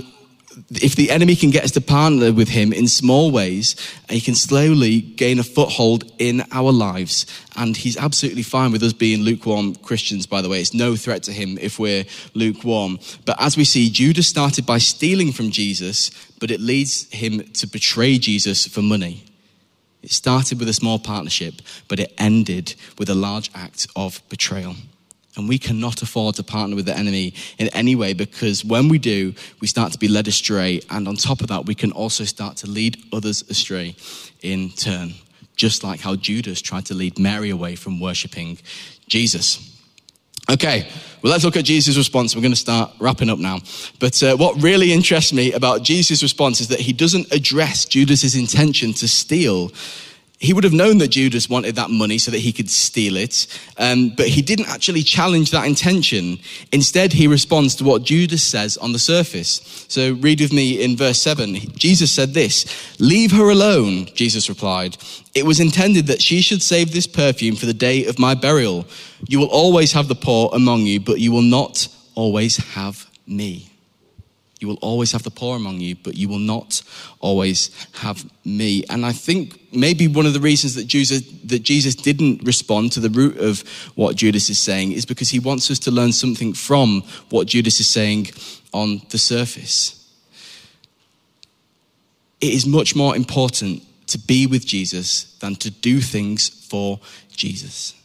if 0.71 0.95
the 0.95 1.11
enemy 1.11 1.35
can 1.35 1.49
get 1.49 1.63
us 1.63 1.71
to 1.71 1.81
partner 1.81 2.31
with 2.31 2.49
him 2.49 2.73
in 2.73 2.87
small 2.87 3.31
ways, 3.31 3.75
he 4.09 4.19
can 4.19 4.35
slowly 4.35 5.01
gain 5.01 5.39
a 5.39 5.43
foothold 5.43 6.11
in 6.17 6.43
our 6.51 6.71
lives. 6.71 7.25
And 7.55 7.75
he's 7.77 7.97
absolutely 7.97 8.43
fine 8.43 8.71
with 8.71 8.83
us 8.83 8.93
being 8.93 9.21
lukewarm 9.21 9.75
Christians, 9.75 10.25
by 10.25 10.41
the 10.41 10.49
way. 10.49 10.59
It's 10.59 10.73
no 10.73 10.95
threat 10.95 11.23
to 11.23 11.31
him 11.31 11.57
if 11.61 11.79
we're 11.79 12.05
lukewarm. 12.33 12.99
But 13.25 13.41
as 13.41 13.55
we 13.55 13.63
see, 13.63 13.89
Judas 13.89 14.27
started 14.27 14.65
by 14.65 14.77
stealing 14.77 15.31
from 15.31 15.51
Jesus, 15.51 16.11
but 16.39 16.51
it 16.51 16.59
leads 16.59 17.09
him 17.11 17.43
to 17.53 17.67
betray 17.67 18.17
Jesus 18.17 18.67
for 18.67 18.81
money. 18.81 19.23
It 20.03 20.11
started 20.11 20.59
with 20.59 20.67
a 20.67 20.73
small 20.73 20.99
partnership, 20.99 21.61
but 21.87 21.99
it 21.99 22.13
ended 22.17 22.75
with 22.97 23.09
a 23.09 23.15
large 23.15 23.51
act 23.53 23.87
of 23.95 24.21
betrayal. 24.29 24.75
And 25.37 25.47
we 25.47 25.57
cannot 25.57 26.01
afford 26.01 26.35
to 26.35 26.43
partner 26.43 26.75
with 26.75 26.85
the 26.85 26.97
enemy 26.97 27.33
in 27.57 27.69
any 27.69 27.95
way 27.95 28.13
because 28.13 28.65
when 28.65 28.89
we 28.89 28.99
do, 28.99 29.33
we 29.61 29.67
start 29.67 29.93
to 29.93 29.99
be 29.99 30.09
led 30.09 30.27
astray. 30.27 30.81
And 30.89 31.07
on 31.07 31.15
top 31.15 31.41
of 31.41 31.47
that, 31.47 31.65
we 31.65 31.75
can 31.75 31.91
also 31.93 32.25
start 32.25 32.57
to 32.57 32.67
lead 32.67 32.97
others 33.13 33.41
astray 33.49 33.95
in 34.41 34.71
turn, 34.71 35.13
just 35.55 35.83
like 35.83 36.01
how 36.01 36.15
Judas 36.15 36.61
tried 36.61 36.85
to 36.87 36.93
lead 36.93 37.17
Mary 37.17 37.49
away 37.49 37.75
from 37.75 37.99
worshiping 37.99 38.57
Jesus. 39.07 39.71
Okay, 40.49 40.89
well, 41.21 41.31
let's 41.31 41.45
look 41.45 41.55
at 41.55 41.63
Jesus' 41.63 41.95
response. 41.95 42.35
We're 42.35 42.41
going 42.41 42.51
to 42.51 42.59
start 42.59 42.91
wrapping 42.99 43.29
up 43.29 43.39
now. 43.39 43.59
But 43.99 44.21
uh, 44.21 44.35
what 44.35 44.61
really 44.61 44.91
interests 44.91 45.31
me 45.31 45.53
about 45.53 45.83
Jesus' 45.83 46.21
response 46.21 46.59
is 46.59 46.67
that 46.69 46.79
he 46.79 46.91
doesn't 46.91 47.31
address 47.31 47.85
Judas' 47.85 48.35
intention 48.35 48.91
to 48.93 49.07
steal 49.07 49.71
he 50.41 50.53
would 50.53 50.63
have 50.63 50.73
known 50.73 50.97
that 50.97 51.09
Judas 51.09 51.47
wanted 51.47 51.75
that 51.75 51.91
money 51.91 52.17
so 52.17 52.31
that 52.31 52.39
he 52.39 52.51
could 52.51 52.67
steal 52.67 53.15
it, 53.15 53.45
um, 53.77 54.09
but 54.17 54.27
he 54.27 54.41
didn't 54.41 54.69
actually 54.69 55.03
challenge 55.03 55.51
that 55.51 55.67
intention. 55.67 56.39
Instead, 56.71 57.13
he 57.13 57.27
responds 57.27 57.75
to 57.75 57.83
what 57.83 58.01
Judas 58.01 58.41
says 58.41 58.75
on 58.77 58.91
the 58.91 58.97
surface. 58.97 59.85
So 59.87 60.13
read 60.13 60.41
with 60.41 60.51
me 60.51 60.83
in 60.83 60.97
verse 60.97 61.21
7. 61.21 61.53
Jesus 61.77 62.11
said 62.11 62.33
this 62.33 62.65
Leave 62.99 63.31
her 63.31 63.51
alone, 63.51 64.07
Jesus 64.15 64.49
replied. 64.49 64.97
It 65.35 65.45
was 65.45 65.59
intended 65.59 66.07
that 66.07 66.23
she 66.23 66.41
should 66.41 66.63
save 66.63 66.91
this 66.91 67.05
perfume 67.05 67.55
for 67.55 67.67
the 67.67 67.73
day 67.73 68.05
of 68.05 68.17
my 68.17 68.33
burial. 68.33 68.87
You 69.27 69.37
will 69.37 69.51
always 69.51 69.93
have 69.93 70.07
the 70.07 70.15
poor 70.15 70.49
among 70.53 70.87
you, 70.87 70.99
but 70.99 71.19
you 71.19 71.31
will 71.31 71.43
not 71.43 71.87
always 72.15 72.57
have 72.57 73.07
me. 73.27 73.70
You 74.61 74.67
will 74.67 74.79
always 74.81 75.11
have 75.11 75.23
the 75.23 75.31
poor 75.31 75.55
among 75.55 75.79
you, 75.79 75.95
but 75.95 76.15
you 76.15 76.29
will 76.29 76.37
not 76.37 76.83
always 77.19 77.71
have 77.95 78.23
me. 78.45 78.83
And 78.91 79.03
I 79.03 79.11
think 79.11 79.59
maybe 79.73 80.07
one 80.07 80.27
of 80.27 80.33
the 80.33 80.39
reasons 80.39 80.75
that 80.75 80.85
Jesus, 80.85 81.23
that 81.45 81.63
Jesus 81.63 81.95
didn't 81.95 82.43
respond 82.43 82.91
to 82.91 82.99
the 82.99 83.09
root 83.09 83.37
of 83.37 83.61
what 83.95 84.15
Judas 84.15 84.51
is 84.51 84.59
saying 84.59 84.91
is 84.91 85.03
because 85.03 85.31
he 85.31 85.39
wants 85.39 85.71
us 85.71 85.79
to 85.79 85.91
learn 85.91 86.13
something 86.13 86.53
from 86.53 87.01
what 87.29 87.47
Judas 87.47 87.79
is 87.79 87.87
saying 87.87 88.27
on 88.71 89.01
the 89.09 89.17
surface. 89.17 89.97
It 92.39 92.53
is 92.53 92.67
much 92.67 92.95
more 92.95 93.15
important 93.15 93.83
to 94.07 94.19
be 94.19 94.45
with 94.45 94.63
Jesus 94.67 95.35
than 95.39 95.55
to 95.55 95.71
do 95.71 96.01
things 96.01 96.49
for 96.49 96.99
Jesus. 97.31 97.95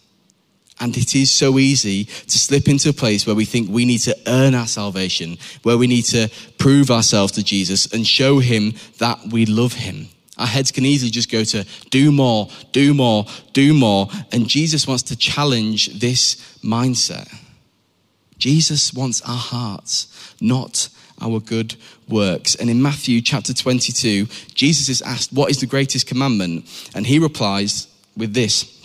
And 0.78 0.96
it 0.96 1.14
is 1.14 1.30
so 1.30 1.58
easy 1.58 2.04
to 2.04 2.38
slip 2.38 2.68
into 2.68 2.90
a 2.90 2.92
place 2.92 3.26
where 3.26 3.36
we 3.36 3.46
think 3.46 3.70
we 3.70 3.86
need 3.86 4.00
to 4.00 4.16
earn 4.26 4.54
our 4.54 4.66
salvation, 4.66 5.38
where 5.62 5.78
we 5.78 5.86
need 5.86 6.02
to 6.06 6.30
prove 6.58 6.90
ourselves 6.90 7.32
to 7.32 7.44
Jesus 7.44 7.92
and 7.92 8.06
show 8.06 8.40
him 8.40 8.74
that 8.98 9.18
we 9.30 9.46
love 9.46 9.72
him. 9.72 10.08
Our 10.38 10.46
heads 10.46 10.70
can 10.70 10.84
easily 10.84 11.10
just 11.10 11.30
go 11.30 11.44
to 11.44 11.64
do 11.90 12.12
more, 12.12 12.48
do 12.72 12.92
more, 12.92 13.24
do 13.54 13.72
more. 13.72 14.08
And 14.32 14.46
Jesus 14.48 14.86
wants 14.86 15.04
to 15.04 15.16
challenge 15.16 15.98
this 15.98 16.58
mindset. 16.62 17.34
Jesus 18.38 18.92
wants 18.92 19.22
our 19.22 19.38
hearts, 19.38 20.34
not 20.42 20.90
our 21.22 21.40
good 21.40 21.76
works. 22.06 22.54
And 22.54 22.68
in 22.68 22.82
Matthew 22.82 23.22
chapter 23.22 23.54
22, 23.54 24.26
Jesus 24.52 24.90
is 24.90 25.00
asked, 25.00 25.32
What 25.32 25.50
is 25.50 25.60
the 25.60 25.66
greatest 25.66 26.06
commandment? 26.06 26.66
And 26.94 27.06
he 27.06 27.18
replies 27.18 27.88
with 28.14 28.34
this 28.34 28.75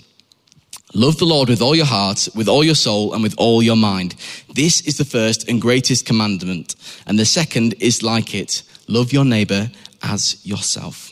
Love 0.94 1.18
the 1.18 1.26
Lord 1.26 1.48
with 1.48 1.62
all 1.62 1.76
your 1.76 1.86
heart, 1.86 2.28
with 2.36 2.50
all 2.50 2.64
your 2.64 2.76
soul, 2.76 3.14
and 3.14 3.24
with 3.24 3.34
all 3.38 3.64
your 3.64 3.78
mind. 3.78 4.16
This 4.54 4.82
is 4.82 4.98
the 4.98 5.06
first 5.06 5.48
and 5.48 5.62
greatest 5.62 6.06
commandment. 6.06 6.76
And 7.08 7.18
the 7.18 7.26
second 7.26 7.76
is 7.80 8.04
like 8.04 8.36
it 8.36 8.64
love 8.88 9.14
your 9.14 9.24
neighbor 9.24 9.72
as 10.04 10.46
yourself. 10.46 11.12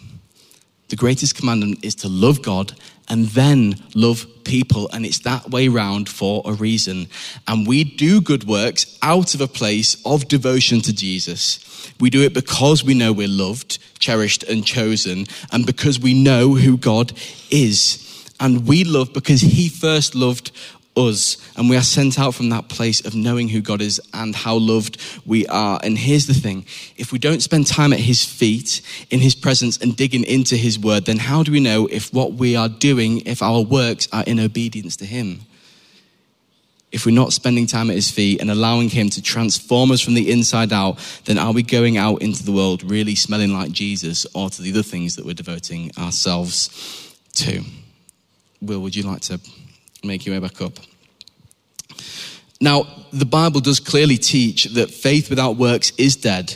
The 0.90 0.98
greatest 0.98 1.36
commandment 1.36 1.86
is 1.86 1.96
to 1.96 2.10
love 2.10 2.42
God 2.42 2.74
and 3.08 3.28
then 3.28 3.76
love 3.96 4.26
people. 4.44 4.90
And 4.92 5.06
it's 5.06 5.20
that 5.20 5.50
way 5.50 5.70
round 5.70 6.10
for 6.10 6.42
a 6.46 6.52
reason. 6.52 7.08
And 7.48 7.66
we 7.66 7.84
do 7.86 8.20
good 8.20 8.44
works 8.44 8.98
out 9.02 9.34
of 9.34 9.40
a 9.40 9.48
place 9.48 10.02
of 10.06 10.28
devotion 10.28 10.82
to 10.82 10.94
Jesus. 10.94 11.94
We 12.02 12.10
do 12.10 12.22
it 12.24 12.34
because 12.34 12.84
we 12.84 12.96
know 12.96 13.14
we're 13.14 13.28
loved, 13.30 13.80
cherished, 14.00 14.44
and 14.44 14.66
chosen, 14.66 15.26
and 15.52 15.66
because 15.66 16.00
we 16.00 16.22
know 16.22 16.56
who 16.56 16.78
God 16.78 17.14
is 17.50 18.09
and 18.40 18.68
we 18.68 18.84
love 18.84 19.14
because 19.14 19.42
he 19.42 19.70
first 19.70 20.16
loved 20.16 20.52
us. 21.00 21.38
And 21.56 21.70
we 21.70 21.78
are 21.78 21.84
sent 21.84 22.20
out 22.20 22.36
from 22.36 22.50
that 22.50 22.70
place 22.70 23.06
of 23.06 23.16
knowing 23.16 23.48
who 23.48 23.62
God 23.62 23.82
is 23.82 24.02
and 24.14 24.36
how 24.36 24.56
loved 24.56 24.98
we 25.26 25.46
are. 25.48 25.80
And 25.82 25.98
here's 25.98 26.28
the 26.28 26.34
thing 26.34 26.66
if 26.98 27.12
we 27.12 27.20
don't 27.20 27.42
spend 27.42 27.68
time 27.68 27.94
at 27.94 28.00
his 28.00 28.24
feet, 28.24 28.82
in 29.10 29.20
his 29.20 29.36
presence, 29.36 29.78
and 29.78 29.96
digging 29.96 30.24
into 30.24 30.56
his 30.56 30.78
word, 30.78 31.06
then 31.06 31.18
how 31.18 31.44
do 31.44 31.52
we 31.52 31.60
know 31.60 31.88
if 31.88 32.14
what 32.14 32.34
we 32.34 32.56
are 32.56 32.70
doing, 32.70 33.22
if 33.26 33.42
our 33.42 33.62
works 33.62 34.08
are 34.12 34.24
in 34.26 34.40
obedience 34.40 34.96
to 34.98 35.06
him? 35.06 35.42
If 36.92 37.06
we're 37.06 37.14
not 37.14 37.34
spending 37.34 37.68
time 37.68 37.92
at 37.92 37.96
his 37.96 38.10
feet 38.10 38.42
and 38.42 38.50
allowing 38.50 38.90
him 38.90 39.12
to 39.12 39.22
transform 39.22 39.92
us 39.92 40.02
from 40.02 40.16
the 40.16 40.32
inside 40.32 40.74
out, 40.74 40.98
then 41.26 41.38
are 41.38 41.54
we 41.54 41.62
going 41.62 41.98
out 41.98 42.24
into 42.24 42.44
the 42.44 42.52
world 42.52 42.82
really 42.82 43.14
smelling 43.14 43.54
like 43.54 43.72
Jesus 43.72 44.26
or 44.34 44.50
to 44.50 44.62
the 44.64 44.72
other 44.72 44.82
things 44.82 45.16
that 45.16 45.24
we're 45.24 45.36
devoting 45.36 45.92
ourselves 46.00 47.16
to? 47.36 47.64
Will, 48.62 48.80
would 48.82 48.96
you 48.96 49.04
like 49.04 49.22
to 49.22 49.40
make 50.04 50.26
your 50.26 50.36
way 50.36 50.40
back 50.40 50.62
up? 50.62 50.74
Now, 52.62 52.88
the 53.12 53.26
Bible 53.26 53.62
does 53.62 53.80
clearly 53.80 54.18
teach 54.18 54.66
that 54.74 54.92
faith 54.92 55.30
without 55.30 55.56
works 55.56 55.92
is 55.98 56.16
dead. 56.16 56.56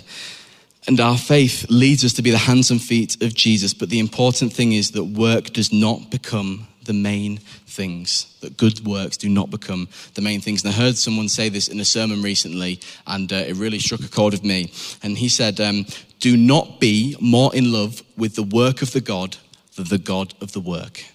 And 0.86 1.00
our 1.00 1.18
faith 1.18 1.66
leads 1.70 2.04
us 2.04 2.12
to 2.14 2.22
be 2.22 2.32
the 2.32 2.38
hands 2.38 2.70
and 2.70 2.82
feet 2.82 3.22
of 3.24 3.34
Jesus. 3.34 3.74
But 3.74 3.90
the 3.90 4.00
important 4.00 4.52
thing 4.52 4.74
is 4.74 4.92
that 4.92 5.06
work 5.06 5.46
does 5.54 5.72
not 5.72 6.12
become 6.12 6.68
the 6.84 6.94
main 6.94 7.38
things, 7.38 8.38
that 8.42 8.58
good 8.58 8.86
works 8.86 9.16
do 9.16 9.30
not 9.30 9.50
become 9.50 9.88
the 10.16 10.22
main 10.22 10.42
things. 10.42 10.66
And 10.66 10.74
I 10.74 10.78
heard 10.78 10.98
someone 10.98 11.30
say 11.30 11.48
this 11.48 11.70
in 11.70 11.80
a 11.80 11.86
sermon 11.86 12.22
recently, 12.22 12.82
and 13.08 13.32
uh, 13.32 13.38
it 13.38 13.56
really 13.56 13.80
struck 13.80 14.02
a 14.02 14.10
chord 14.10 14.34
with 14.34 14.44
me. 14.44 14.74
And 15.02 15.18
he 15.18 15.30
said, 15.30 15.62
um, 15.62 15.86
Do 16.20 16.36
not 16.36 16.82
be 16.82 17.16
more 17.22 17.56
in 17.56 17.72
love 17.72 18.04
with 18.18 18.36
the 18.36 18.44
work 18.44 18.82
of 18.82 18.92
the 18.92 19.00
God 19.00 19.38
than 19.78 19.88
the 19.88 19.98
God 19.98 20.34
of 20.42 20.52
the 20.52 20.60
work 20.60 21.06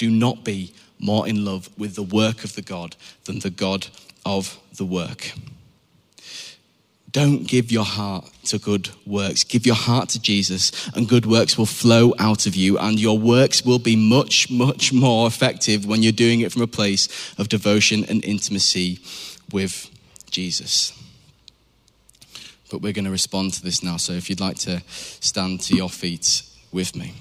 do 0.00 0.10
not 0.10 0.44
be 0.44 0.72
more 0.98 1.28
in 1.28 1.44
love 1.44 1.68
with 1.76 1.94
the 1.94 2.02
work 2.02 2.42
of 2.42 2.54
the 2.54 2.62
God 2.62 2.96
than 3.26 3.40
the 3.40 3.50
God 3.50 3.86
of 4.24 4.58
the 4.78 4.84
work. 4.86 5.32
Don't 7.12 7.46
give 7.46 7.70
your 7.70 7.84
heart 7.84 8.24
to 8.44 8.58
good 8.58 8.88
works. 9.04 9.44
Give 9.44 9.66
your 9.66 9.74
heart 9.74 10.08
to 10.10 10.20
Jesus, 10.20 10.88
and 10.94 11.06
good 11.06 11.26
works 11.26 11.58
will 11.58 11.66
flow 11.66 12.14
out 12.18 12.46
of 12.46 12.56
you. 12.56 12.78
And 12.78 12.98
your 12.98 13.18
works 13.18 13.62
will 13.62 13.78
be 13.78 13.94
much, 13.94 14.50
much 14.50 14.90
more 14.90 15.26
effective 15.26 15.84
when 15.84 16.02
you're 16.02 16.12
doing 16.12 16.40
it 16.40 16.50
from 16.50 16.62
a 16.62 16.66
place 16.66 17.34
of 17.36 17.50
devotion 17.50 18.04
and 18.08 18.24
intimacy 18.24 19.00
with 19.52 19.90
Jesus. 20.30 20.94
But 22.70 22.80
we're 22.80 22.94
going 22.94 23.04
to 23.04 23.10
respond 23.10 23.52
to 23.54 23.62
this 23.62 23.82
now. 23.82 23.98
So 23.98 24.14
if 24.14 24.30
you'd 24.30 24.40
like 24.40 24.58
to 24.60 24.80
stand 24.88 25.60
to 25.62 25.76
your 25.76 25.90
feet 25.90 26.42
with 26.72 26.96
me. 26.96 27.12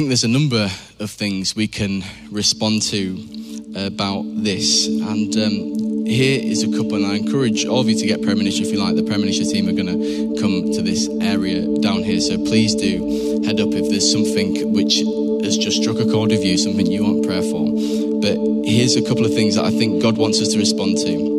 Think 0.00 0.08
there's 0.08 0.24
a 0.24 0.28
number 0.28 0.66
of 0.98 1.10
things 1.10 1.54
we 1.54 1.68
can 1.68 2.02
respond 2.30 2.80
to 2.80 3.20
about 3.76 4.22
this. 4.24 4.86
And 4.86 5.36
um, 5.36 6.06
here 6.06 6.40
is 6.42 6.62
a 6.62 6.68
couple, 6.68 6.94
and 6.94 7.04
I 7.04 7.16
encourage 7.16 7.66
all 7.66 7.80
of 7.80 7.88
you 7.90 7.98
to 7.98 8.06
get 8.06 8.22
Premonition 8.22 8.64
if 8.64 8.72
you 8.72 8.82
like. 8.82 8.96
The 8.96 9.02
Premonition 9.02 9.44
team 9.44 9.68
are 9.68 9.76
going 9.76 9.92
to 9.92 10.40
come 10.40 10.72
to 10.72 10.80
this 10.80 11.06
area 11.20 11.66
down 11.80 12.02
here. 12.02 12.18
So 12.18 12.38
please 12.38 12.74
do 12.74 13.44
head 13.44 13.60
up 13.60 13.74
if 13.76 13.90
there's 13.90 14.10
something 14.10 14.72
which 14.72 15.04
has 15.44 15.58
just 15.58 15.82
struck 15.82 15.98
a 15.98 16.10
chord 16.10 16.30
with 16.30 16.42
you, 16.42 16.56
something 16.56 16.86
you 16.86 17.04
want 17.04 17.26
prayer 17.26 17.42
for. 17.42 17.68
But 18.24 18.40
here's 18.64 18.96
a 18.96 19.02
couple 19.02 19.26
of 19.26 19.34
things 19.34 19.56
that 19.56 19.66
I 19.66 19.70
think 19.70 20.00
God 20.00 20.16
wants 20.16 20.40
us 20.40 20.48
to 20.54 20.58
respond 20.58 20.96
to. 21.04 21.29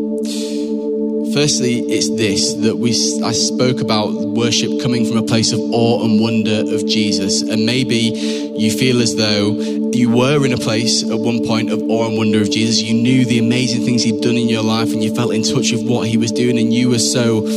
Firstly, 1.34 1.80
it's 1.88 2.10
this 2.10 2.54
that 2.56 2.78
we 2.78 2.92
I 3.24 3.32
spoke 3.32 3.80
about 3.80 4.12
worship 4.12 4.82
coming 4.82 5.06
from 5.06 5.18
a 5.18 5.24
place 5.24 5.54
of 5.54 5.60
awe 5.60 6.04
and 6.04 6.20
wonder 6.20 6.60
of 6.76 6.86
Jesus. 6.86 7.42
And 7.42 7.66
maybe 7.66 8.54
you 8.58 8.70
feel 8.70 9.02
as 9.02 9.16
though 9.16 9.52
you 9.94 10.10
were 10.10 10.46
in 10.46 10.52
a 10.52 10.58
place 10.58 11.04
at 11.04 11.18
one 11.18 11.46
point 11.46 11.72
of 11.72 11.82
awe 11.84 12.08
and 12.08 12.18
wonder 12.18 12.42
of 12.42 12.52
Jesus. 12.52 12.82
You 12.82 12.96
knew 12.96 13.24
the 13.24 13.40
amazing 13.40 13.86
things 13.86 14.04
he'd 14.04 14.22
done 14.22 14.36
in 14.36 14.50
your 14.50 14.64
life 14.64 14.92
and 14.92 15.02
you 15.02 15.16
felt 15.16 15.34
in 15.34 15.44
touch 15.44 15.72
with 15.72 15.88
what 15.88 16.08
he 16.08 16.18
was 16.18 16.34
doing 16.34 16.58
and 16.58 16.74
you 16.74 16.90
were 16.90 17.00
so 17.00 17.48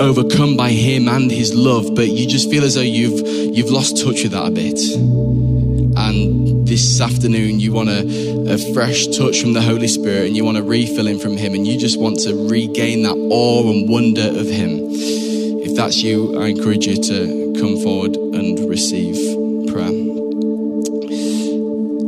overcome 0.00 0.56
by 0.56 0.70
him 0.70 1.08
and 1.08 1.30
his 1.30 1.54
love, 1.54 1.94
but 1.94 2.08
you 2.08 2.26
just 2.26 2.50
feel 2.50 2.64
as 2.64 2.74
though 2.74 2.80
you've 2.80 3.20
you've 3.56 3.70
lost 3.70 4.02
touch 4.02 4.22
with 4.24 4.32
that 4.32 4.46
a 4.46 4.50
bit. 4.50 4.80
And 5.96 6.66
this 6.66 7.00
afternoon 7.00 7.60
you 7.60 7.72
want 7.72 7.90
a, 7.90 8.00
a 8.50 8.58
fresh 8.74 9.06
touch 9.06 9.40
from 9.40 9.52
the 9.52 9.62
Holy 9.62 9.86
Spirit 9.86 10.26
and 10.26 10.36
you 10.36 10.44
want 10.44 10.58
a 10.58 10.62
refilling 10.62 11.20
from 11.20 11.36
him 11.36 11.54
and 11.54 11.64
you 11.64 11.78
just 11.78 12.00
want 12.00 12.18
to 12.18 12.48
regain 12.50 13.04
that 13.04 13.14
awe 13.30 13.70
and 13.70 13.88
wonder 13.88 14.26
of 14.26 14.46
him. 14.46 14.80
If 15.62 15.76
that's 15.76 16.02
you, 16.02 16.36
I 16.36 16.48
encourage 16.48 16.84
you 16.84 17.00
to 17.00 17.54
come 17.60 17.78
forward 17.78 18.16
and 18.16 18.68
receive 18.68 19.14
prayer. 19.70 19.86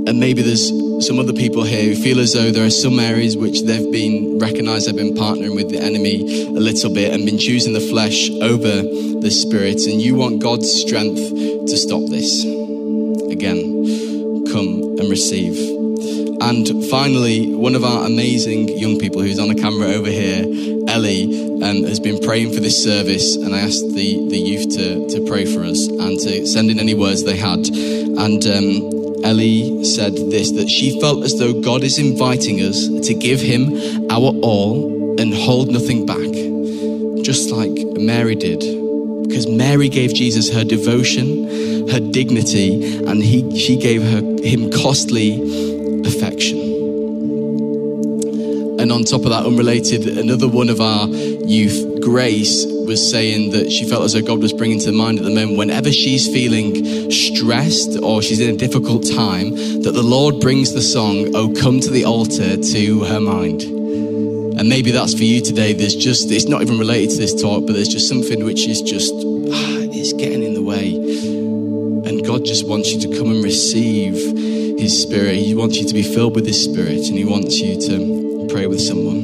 And 0.09 0.19
maybe 0.19 0.43
there's 0.43 0.69
some 1.07 1.21
other 1.21 1.33
people 1.33 1.63
here 1.63 1.95
who 1.95 2.03
feel 2.03 2.19
as 2.19 2.33
though 2.33 2.51
there 2.51 2.67
are 2.67 2.71
some 2.71 2.99
areas 2.99 3.37
which 3.37 3.63
they've 3.63 3.93
been 3.93 4.41
recognized 4.41 4.89
they've 4.89 4.97
been 4.97 5.15
partnering 5.15 5.55
with 5.55 5.71
the 5.71 5.79
enemy 5.79 6.47
a 6.49 6.61
little 6.61 6.93
bit 6.93 7.15
and 7.15 7.25
been 7.25 7.39
choosing 7.39 7.73
the 7.73 7.81
flesh 7.81 8.31
over 8.31 8.83
the 8.83 9.31
spirit, 9.31 9.87
and 9.87 10.03
you 10.03 10.17
want 10.17 10.43
God's 10.43 10.69
strength 10.69 11.21
to 11.21 11.77
stop 11.77 12.03
this. 12.11 12.45
Again, 13.31 14.45
come 14.51 14.99
and 14.99 15.09
receive. 15.09 15.82
And 16.43 16.85
finally, 16.91 17.55
one 17.55 17.77
of 17.77 17.85
our 17.85 18.05
amazing 18.05 18.69
young 18.77 18.99
people 18.99 19.23
who's 19.23 19.39
on 19.39 19.47
the 19.47 19.55
camera 19.55 19.87
over 19.87 20.11
here, 20.11 20.43
Ellie, 20.89 21.63
um, 21.63 21.85
has 21.85 22.01
been 22.01 22.19
praying 22.19 22.53
for 22.53 22.59
this 22.59 22.83
service. 22.83 23.37
And 23.37 23.55
I 23.55 23.61
asked 23.61 23.95
the, 23.95 24.29
the 24.29 24.37
youth 24.37 24.71
to, 24.71 25.07
to 25.09 25.25
pray 25.25 25.45
for 25.45 25.63
us 25.63 25.87
and 25.87 26.19
to 26.19 26.45
send 26.49 26.69
in 26.73 26.81
any 26.81 26.95
words 26.95 27.23
they 27.23 27.37
had. 27.37 27.69
And 27.69 28.45
um, 28.45 29.25
Ellie 29.25 29.85
said 29.85 30.15
this 30.17 30.51
that 30.53 30.69
she 30.69 31.01
felt 31.01 31.23
as 31.23 31.39
though 31.39 31.61
God 31.61 31.85
is 31.85 32.01
inviting 32.01 32.59
us 32.59 32.89
to 33.07 33.15
give 33.15 33.41
Him 33.41 34.11
our 34.11 34.35
all 34.43 35.21
and 35.21 35.33
hold 35.33 35.71
nothing 35.71 36.07
back, 36.07 37.23
just 37.25 37.53
like 37.53 37.71
Mary 37.97 38.35
did. 38.35 38.59
Because 39.29 39.47
Mary 39.47 39.89
gave 39.89 40.13
Jesus 40.13 40.53
her 40.53 40.65
devotion, 40.65 41.89
her 41.89 42.01
dignity, 42.01 42.99
and 43.07 43.23
he, 43.23 43.57
she 43.57 43.77
gave 43.77 44.03
her, 44.03 44.23
him 44.43 44.73
costly 44.73 45.63
affection. 46.07 46.73
And 48.83 48.91
on 48.91 49.05
top 49.05 49.23
of 49.23 49.31
that, 49.31 49.47
unrelated, 49.47 50.19
another 50.19 50.49
one 50.49 50.69
of 50.69 50.81
our 50.81 51.07
youth, 51.07 52.01
Grace, 52.03 52.67
was 52.67 53.11
saying 53.11 53.53
that 53.53 53.71
she 53.71 53.89
felt 53.89 54.03
as 54.03 54.15
though 54.15 54.23
God 54.23 54.41
was 54.41 54.53
bringing 54.53 54.81
to 54.81 54.91
mind 54.91 55.19
at 55.19 55.25
the 55.25 55.31
moment, 55.31 55.57
whenever 55.57 55.93
she's 55.93 56.27
feeling 56.27 57.11
stressed 57.11 57.99
or 58.03 58.23
she's 58.23 58.41
in 58.41 58.55
a 58.55 58.59
difficult 58.59 59.07
time, 59.09 59.51
that 59.83 59.93
the 59.95 60.03
Lord 60.03 60.41
brings 60.41 60.75
the 60.75 60.83
song, 60.83 61.31
Oh, 61.35 61.55
come 61.61 61.79
to 61.79 61.91
the 61.91 62.05
altar, 62.05 62.57
to 62.57 63.05
her 63.05 63.21
mind. 63.21 63.63
And 63.63 64.69
maybe 64.69 64.91
that's 64.91 65.15
for 65.15 65.25
you 65.25 65.41
today. 65.41 65.73
There's 65.73 65.95
just, 65.95 66.31
it's 66.31 66.47
not 66.47 66.63
even 66.63 66.79
related 66.79 67.11
to 67.11 67.17
this 67.19 67.41
talk, 67.41 67.65
but 67.67 67.75
there's 67.75 67.89
just 67.89 68.09
something 68.09 68.45
which 68.45 68.67
is 68.67 68.83
just, 68.83 69.15
ah, 69.15 69.79
it's 69.95 70.13
getting 70.13 70.43
in 70.43 70.55
the 70.55 70.63
way. 70.63 70.97
And 70.97 72.27
God 72.27 72.45
just 72.45 72.67
wants 72.67 72.93
you 72.93 73.01
to 73.01 73.17
come 73.17 73.31
and 73.31 73.45
receive 73.45 74.42
His 74.83 75.01
Spirit. 75.01 75.37
He 75.37 75.55
wants 75.55 75.77
you 75.77 75.87
to 75.87 75.95
be 75.95 76.03
filled 76.03 76.35
with 76.35 76.45
His 76.45 76.61
Spirit, 76.63 77.09
and 77.09 77.17
He 77.17 77.25
wants 77.25 77.61
you 77.61 77.81
to 77.83 78.49
pray 78.53 78.67
with 78.67 78.81
someone. 78.81 79.23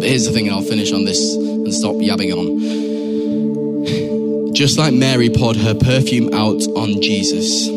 But 0.00 0.08
here's 0.08 0.24
the 0.24 0.32
thing, 0.32 0.48
and 0.48 0.56
I'll 0.56 0.62
finish 0.62 0.90
on 0.90 1.04
this 1.04 1.34
and 1.34 1.72
stop 1.72 1.96
yabbing 1.96 2.32
on. 2.32 4.54
Just 4.54 4.78
like 4.78 4.94
Mary 4.94 5.28
poured 5.28 5.56
her 5.56 5.74
perfume 5.74 6.32
out 6.32 6.62
on 6.74 7.02
Jesus, 7.02 7.68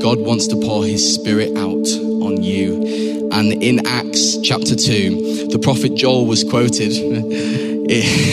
God 0.00 0.20
wants 0.20 0.46
to 0.48 0.56
pour 0.56 0.84
his 0.84 1.14
spirit 1.14 1.56
out 1.56 1.88
on 2.22 2.44
you. 2.44 3.28
And 3.32 3.60
in 3.60 3.84
Acts 3.88 4.38
chapter 4.42 4.76
2, 4.76 5.48
the 5.48 5.58
prophet 5.58 5.96
Joel 5.96 6.26
was 6.26 6.44
quoted 6.44 6.92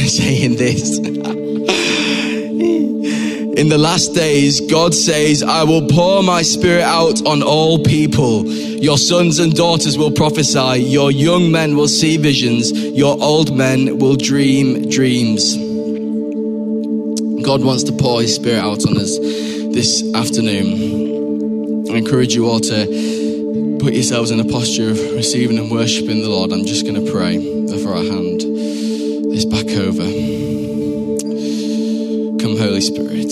saying 0.08 0.56
this. 0.58 1.00
In 3.56 3.70
the 3.70 3.78
last 3.78 4.16
days, 4.16 4.62
God 4.62 4.96
says, 4.96 5.44
I 5.44 5.64
will 5.64 5.88
pour 5.88 6.24
my 6.24 6.42
spirit 6.42 6.82
out 6.82 7.24
on 7.28 7.44
all 7.44 7.84
people. 7.84 8.48
Your 8.48 8.98
sons 8.98 9.38
and 9.38 9.54
daughters 9.54 9.96
will 9.96 10.12
prophesy. 10.12 10.82
Your 10.82 11.12
young 11.12 11.52
men 11.52 11.78
will 11.78 11.88
see 11.88 12.18
visions. 12.18 12.72
Your 12.72 13.16
old 13.22 13.56
men 13.56 14.00
will 14.00 14.16
dream 14.16 14.90
dreams. 14.90 15.56
God 17.46 17.64
wants 17.64 17.84
to 17.84 17.92
pour 17.92 18.22
his 18.22 18.34
spirit 18.34 18.60
out 18.60 18.88
on 18.88 18.98
us 18.98 19.20
this 19.20 20.04
afternoon. 20.16 21.92
I 21.92 21.98
encourage 21.98 22.34
you 22.34 22.50
all 22.50 22.60
to 22.60 23.78
put 23.80 23.94
yourselves 23.94 24.32
in 24.32 24.40
a 24.40 24.46
posture 24.46 24.90
of 24.90 24.98
receiving 25.14 25.60
and 25.60 25.70
worshiping 25.70 26.24
the 26.24 26.30
Lord. 26.30 26.52
I'm 26.52 26.66
just 26.66 26.88
going 26.88 27.06
to 27.06 27.12
pray 27.12 27.38
before 27.68 27.94
I 27.94 28.02
hand 28.02 28.42
this 29.32 29.46
back 29.46 29.68
over. 29.78 30.33
Spirit. 32.88 33.32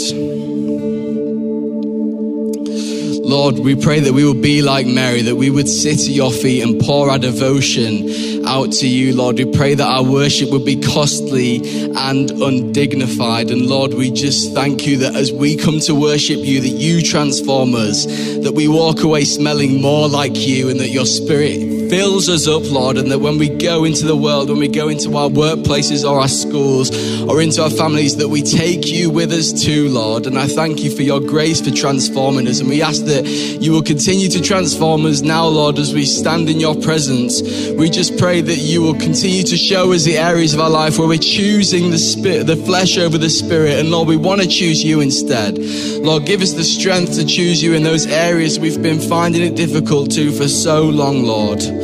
Lord, 3.24 3.60
we 3.60 3.76
pray 3.76 4.02
that 4.02 4.14
we 4.14 4.26
will 4.26 4.42
be 4.42 4.62
like 4.62 4.86
Mary, 4.86 5.22
that 5.22 5.36
we 5.36 5.50
would 5.50 5.70
sit 5.70 6.00
at 6.00 6.08
your 6.08 6.32
feet 6.32 6.62
and 6.64 6.82
pour 6.82 7.10
our 7.10 7.18
devotion 7.18 8.46
out 8.46 8.72
to 8.74 8.88
you, 8.88 9.16
Lord. 9.16 9.38
We 9.38 9.46
pray 9.46 9.74
that 9.74 9.88
our 9.88 10.04
worship 10.04 10.52
would 10.52 10.66
be 10.66 10.76
costly 10.76 11.58
and 11.96 12.30
undignified. 12.30 13.52
And 13.52 13.68
Lord, 13.68 13.94
we 13.94 14.12
just 14.12 14.54
thank 14.54 14.86
you 14.86 14.98
that 14.98 15.16
as 15.16 15.32
we 15.32 15.56
come 15.56 15.80
to 15.82 15.96
worship 15.96 16.40
you, 16.40 16.60
that 16.60 16.68
you 16.68 17.02
transform 17.02 17.74
us, 17.74 18.06
that 18.06 18.54
we 18.54 18.68
walk 18.68 19.04
away 19.04 19.24
smelling 19.24 19.82
more 19.82 20.10
like 20.10 20.36
you, 20.36 20.70
and 20.70 20.80
that 20.80 20.90
your 20.90 21.06
spirit 21.06 21.71
fills 21.92 22.30
us 22.30 22.48
up, 22.48 22.64
Lord, 22.72 22.96
and 22.96 23.12
that 23.12 23.20
when 23.20 23.38
we 23.38 23.50
go 23.50 23.84
into 23.84 24.06
the 24.06 24.16
world, 24.16 24.50
when 24.50 24.60
we 24.60 24.70
go 24.70 24.88
into 24.88 25.14
our 25.18 25.28
workplaces 25.28 26.10
or 26.10 26.22
our 26.22 26.30
schools 26.30 26.90
or 27.24 27.42
into 27.42 27.62
our 27.62 27.70
families, 27.70 28.16
that 28.16 28.30
we 28.30 28.42
take 28.42 28.88
you 28.88 29.10
with 29.10 29.34
us 29.34 29.52
too, 29.52 29.90
Lord. 29.90 30.26
And 30.26 30.40
I 30.40 30.48
thank 30.48 30.86
you 30.86 30.96
for 30.96 31.02
your 31.02 31.20
grace 31.20 31.60
for 31.60 31.70
transforming 31.70 32.48
us. 32.48 32.62
And 32.62 32.70
we 32.70 32.82
ask 32.82 33.04
that 33.08 33.26
you 33.26 33.74
will 33.74 33.84
continue 33.84 34.30
to 34.30 34.42
transform 34.42 35.06
us 35.06 35.20
now, 35.20 35.46
Lord, 35.46 35.78
as 35.80 35.94
we 35.94 36.06
stand 36.06 36.50
in 36.50 36.62
your 36.62 36.76
presence. 36.76 37.42
We 37.72 37.90
just 37.90 38.18
pray 38.18 38.40
that 38.40 38.60
you 38.60 38.82
will 38.82 38.96
continue 38.96 39.44
to 39.44 39.58
show 39.58 39.92
us 39.92 40.06
the 40.06 40.18
areas 40.18 40.54
of 40.54 40.62
our 40.62 40.70
life 40.70 40.98
where 40.98 41.10
we're 41.10 41.18
choosing 41.18 41.92
the 41.92 41.98
spirit, 41.98 42.48
the 42.48 42.56
flesh 42.56 42.98
over 42.98 43.18
the 43.18 43.30
spirit. 43.30 43.80
And 43.80 43.92
Lord, 43.92 44.08
we 44.08 44.16
want 44.16 44.40
to 44.42 44.48
choose 44.48 44.82
you 44.82 45.02
instead. 45.02 45.58
Lord, 45.58 46.26
give 46.26 46.42
us 46.42 46.54
the 46.54 46.64
strength 46.64 47.16
to 47.16 47.26
choose 47.26 47.62
you 47.62 47.74
in 47.74 47.84
those 47.84 48.08
areas 48.08 48.60
we've 48.60 48.82
been 48.82 49.02
finding 49.02 49.42
it 49.42 49.58
difficult 49.58 50.10
to 50.12 50.32
for 50.32 50.48
so 50.48 50.84
long, 50.84 51.24
Lord. 51.24 51.81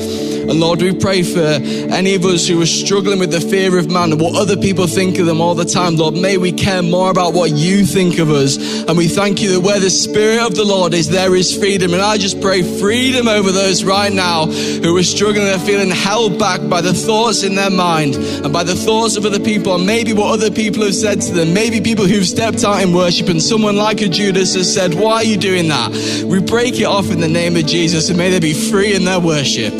And 0.49 0.61
Lord, 0.61 0.81
we 0.81 0.93
pray 0.93 1.23
for 1.23 1.39
any 1.39 2.15
of 2.15 2.23
us 2.23 2.47
who 2.47 2.61
are 2.61 2.65
struggling 2.65 3.19
with 3.19 3.31
the 3.31 3.41
fear 3.41 3.77
of 3.77 3.91
man 3.91 4.13
and 4.13 4.21
what 4.21 4.35
other 4.35 4.55
people 4.55 4.87
think 4.87 5.19
of 5.19 5.25
them 5.25 5.41
all 5.41 5.55
the 5.55 5.65
time. 5.65 5.97
Lord, 5.97 6.15
may 6.15 6.37
we 6.37 6.53
care 6.53 6.81
more 6.81 7.11
about 7.11 7.33
what 7.33 7.51
you 7.51 7.85
think 7.85 8.17
of 8.17 8.29
us. 8.29 8.57
And 8.87 8.97
we 8.97 9.09
thank 9.09 9.41
you 9.41 9.51
that 9.51 9.59
where 9.59 9.81
the 9.81 9.89
Spirit 9.89 10.39
of 10.39 10.55
the 10.55 10.63
Lord 10.63 10.93
is, 10.93 11.09
there 11.09 11.35
is 11.35 11.53
freedom. 11.57 11.93
And 11.93 12.01
I 12.01 12.17
just 12.17 12.39
pray 12.39 12.63
freedom 12.79 13.27
over 13.27 13.51
those 13.51 13.83
right 13.83 14.11
now 14.11 14.45
who 14.45 14.95
are 14.95 15.03
struggling 15.03 15.47
and 15.47 15.61
feeling 15.61 15.89
held 15.89 16.39
back 16.39 16.61
by 16.69 16.79
the 16.79 16.93
thoughts 16.93 17.43
in 17.43 17.55
their 17.55 17.69
mind 17.69 18.15
and 18.15 18.53
by 18.53 18.63
the 18.63 18.75
thoughts 18.75 19.17
of 19.17 19.25
other 19.25 19.41
people 19.41 19.75
and 19.75 19.85
maybe 19.85 20.13
what 20.13 20.33
other 20.33 20.49
people 20.49 20.83
have 20.83 20.95
said 20.95 21.19
to 21.21 21.33
them. 21.33 21.53
Maybe 21.53 21.81
people 21.81 22.05
who've 22.05 22.25
stepped 22.25 22.63
out 22.63 22.81
in 22.81 22.93
worship 22.93 23.27
and 23.27 23.41
someone 23.41 23.75
like 23.75 24.01
a 24.01 24.07
Judas 24.07 24.55
has 24.55 24.73
said, 24.73 24.93
Why 24.93 25.15
are 25.15 25.23
you 25.25 25.35
doing 25.35 25.67
that? 25.67 25.91
We 26.25 26.39
break 26.39 26.79
it 26.79 26.85
off 26.85 27.11
in 27.11 27.19
the 27.19 27.27
name 27.27 27.57
of 27.57 27.65
Jesus 27.65 28.07
and 28.07 28.17
may 28.17 28.29
they 28.29 28.39
be 28.39 28.53
free 28.53 28.95
in 28.95 29.03
their 29.03 29.19
worship. 29.19 29.73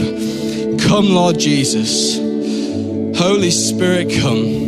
Come, 0.80 1.10
Lord 1.10 1.40
Jesus. 1.40 2.18
Holy 3.18 3.52
Spirit, 3.52 4.10
come. 4.22 4.68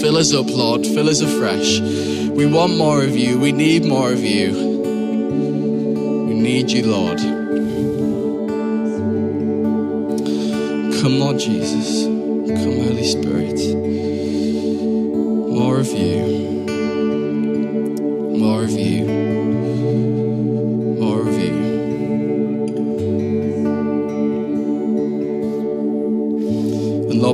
Fill 0.00 0.16
us 0.16 0.32
up, 0.32 0.46
Lord. 0.48 0.86
Fill 0.86 1.08
us 1.08 1.20
afresh. 1.20 1.80
We 1.80 2.46
want 2.46 2.76
more 2.76 3.02
of 3.02 3.16
you. 3.16 3.38
We 3.38 3.52
need 3.52 3.84
more 3.84 4.12
of 4.12 4.20
you. 4.20 4.52
We 6.28 6.34
need 6.34 6.70
you, 6.70 6.86
Lord. 6.86 7.18
Come, 11.00 11.18
Lord 11.18 11.38
Jesus. 11.38 12.04
Come, 12.04 12.78
Holy 12.80 13.04
Spirit. 13.04 13.58
More 15.50 15.80
of 15.80 15.88
you. 15.92 16.26
More 18.38 18.62
of 18.62 18.70
you. 18.70 19.33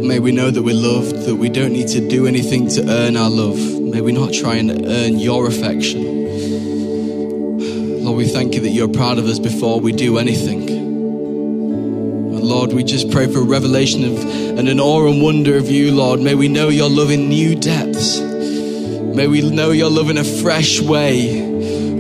May 0.02 0.18
we 0.18 0.32
know 0.32 0.50
that 0.50 0.62
we're 0.62 0.74
loved, 0.74 1.14
that 1.26 1.36
we 1.36 1.48
don't 1.48 1.72
need 1.72 1.88
to 1.88 2.00
do 2.06 2.26
anything 2.26 2.68
to 2.70 2.88
earn 2.88 3.16
our 3.16 3.28
love. 3.28 3.58
May 3.58 4.00
we 4.00 4.12
not 4.12 4.32
try 4.32 4.56
and 4.56 4.86
earn 4.86 5.18
your 5.18 5.46
affection. 5.46 6.02
Lord, 8.04 8.16
we 8.16 8.26
thank 8.26 8.54
you 8.54 8.60
that 8.62 8.70
you're 8.70 8.88
proud 8.88 9.18
of 9.18 9.26
us 9.26 9.38
before 9.38 9.78
we 9.78 9.92
do 9.92 10.18
anything. 10.18 10.68
And 10.68 12.40
Lord, 12.40 12.72
we 12.72 12.82
just 12.82 13.10
pray 13.10 13.26
for 13.26 13.40
a 13.40 13.44
revelation 13.44 14.04
of 14.04 14.24
and 14.58 14.68
an 14.68 14.80
awe 14.80 15.06
and 15.06 15.22
wonder 15.22 15.56
of 15.56 15.70
you, 15.70 15.92
Lord. 15.92 16.20
May 16.20 16.34
we 16.34 16.48
know 16.48 16.68
your 16.68 16.88
love 16.88 17.10
in 17.10 17.28
new 17.28 17.54
depths. 17.54 18.18
May 18.20 19.26
we 19.26 19.48
know 19.48 19.70
your 19.70 19.90
love 19.90 20.08
in 20.08 20.16
a 20.18 20.24
fresh 20.24 20.80
way. 20.80 21.49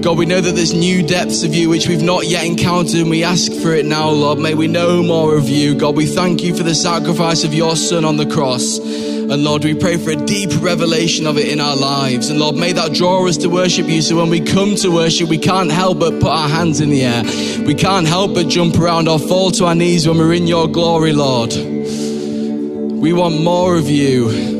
God, 0.02 0.16
we 0.16 0.24
know 0.24 0.40
that 0.40 0.54
there's 0.54 0.72
new 0.72 1.06
depths 1.06 1.42
of 1.42 1.54
you 1.54 1.68
which 1.68 1.86
we've 1.86 2.02
not 2.02 2.26
yet 2.26 2.46
encountered, 2.46 3.00
and 3.00 3.10
we 3.10 3.22
ask 3.22 3.52
for 3.52 3.74
it 3.74 3.84
now, 3.84 4.08
Lord. 4.08 4.38
May 4.38 4.54
we 4.54 4.66
know 4.66 5.02
more 5.02 5.36
of 5.36 5.46
you. 5.46 5.74
God, 5.74 5.94
we 5.94 6.06
thank 6.06 6.42
you 6.42 6.56
for 6.56 6.62
the 6.62 6.74
sacrifice 6.74 7.44
of 7.44 7.52
your 7.52 7.76
Son 7.76 8.06
on 8.06 8.16
the 8.16 8.24
cross. 8.24 8.78
And 8.78 9.44
Lord, 9.44 9.62
we 9.62 9.74
pray 9.74 9.98
for 9.98 10.10
a 10.10 10.16
deep 10.16 10.50
revelation 10.62 11.26
of 11.26 11.36
it 11.36 11.48
in 11.48 11.60
our 11.60 11.76
lives. 11.76 12.30
And 12.30 12.40
Lord, 12.40 12.56
may 12.56 12.72
that 12.72 12.94
draw 12.94 13.28
us 13.28 13.36
to 13.38 13.48
worship 13.48 13.88
you. 13.88 14.00
So 14.00 14.16
when 14.16 14.30
we 14.30 14.40
come 14.40 14.74
to 14.76 14.90
worship, 14.90 15.28
we 15.28 15.36
can't 15.36 15.70
help 15.70 16.00
but 16.00 16.18
put 16.18 16.30
our 16.30 16.48
hands 16.48 16.80
in 16.80 16.88
the 16.88 17.02
air. 17.02 17.22
We 17.66 17.74
can't 17.74 18.08
help 18.08 18.32
but 18.32 18.48
jump 18.48 18.78
around 18.78 19.06
or 19.06 19.18
fall 19.18 19.50
to 19.52 19.66
our 19.66 19.74
knees 19.74 20.08
when 20.08 20.16
we're 20.16 20.32
in 20.32 20.46
your 20.46 20.66
glory, 20.66 21.12
Lord. 21.12 21.52
We 21.52 23.12
want 23.12 23.42
more 23.42 23.76
of 23.76 23.90
you. 23.90 24.59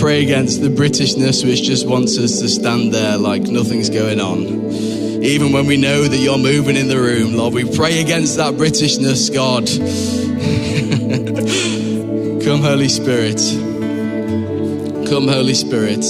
Pray 0.00 0.22
against 0.22 0.62
the 0.62 0.68
Britishness 0.68 1.44
which 1.44 1.62
just 1.62 1.86
wants 1.86 2.16
us 2.16 2.40
to 2.40 2.48
stand 2.48 2.94
there 2.94 3.18
like 3.18 3.42
nothing's 3.42 3.90
going 3.90 4.18
on. 4.18 4.72
Even 5.22 5.52
when 5.52 5.66
we 5.66 5.76
know 5.76 6.04
that 6.04 6.16
you're 6.16 6.38
moving 6.38 6.74
in 6.74 6.88
the 6.88 6.96
room, 6.96 7.34
Lord, 7.34 7.52
we 7.52 7.70
pray 7.76 8.00
against 8.00 8.38
that 8.38 8.54
Britishness, 8.54 9.30
God. 9.30 9.66
Come, 12.44 12.62
Holy 12.62 12.88
Spirit. 12.88 13.36
Come, 15.10 15.28
Holy 15.28 15.52
Spirit. 15.52 16.06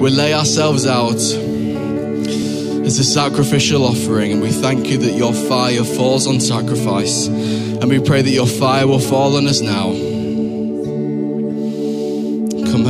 We 0.00 0.10
lay 0.10 0.34
ourselves 0.34 0.86
out 0.86 1.22
as 2.84 2.98
a 2.98 3.04
sacrificial 3.04 3.84
offering, 3.84 4.32
and 4.32 4.42
we 4.42 4.50
thank 4.50 4.88
you 4.88 4.98
that 4.98 5.12
your 5.12 5.32
fire 5.32 5.84
falls 5.84 6.26
on 6.26 6.40
sacrifice. 6.40 7.28
And 7.28 7.88
we 7.88 8.00
pray 8.00 8.22
that 8.22 8.30
your 8.30 8.48
fire 8.48 8.88
will 8.88 8.98
fall 8.98 9.36
on 9.36 9.46
us 9.46 9.60
now. 9.60 10.07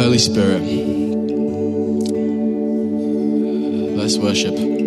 Holy 0.09 0.17
Spirit. 0.17 0.63
Let's 3.95 4.17
worship. 4.17 4.78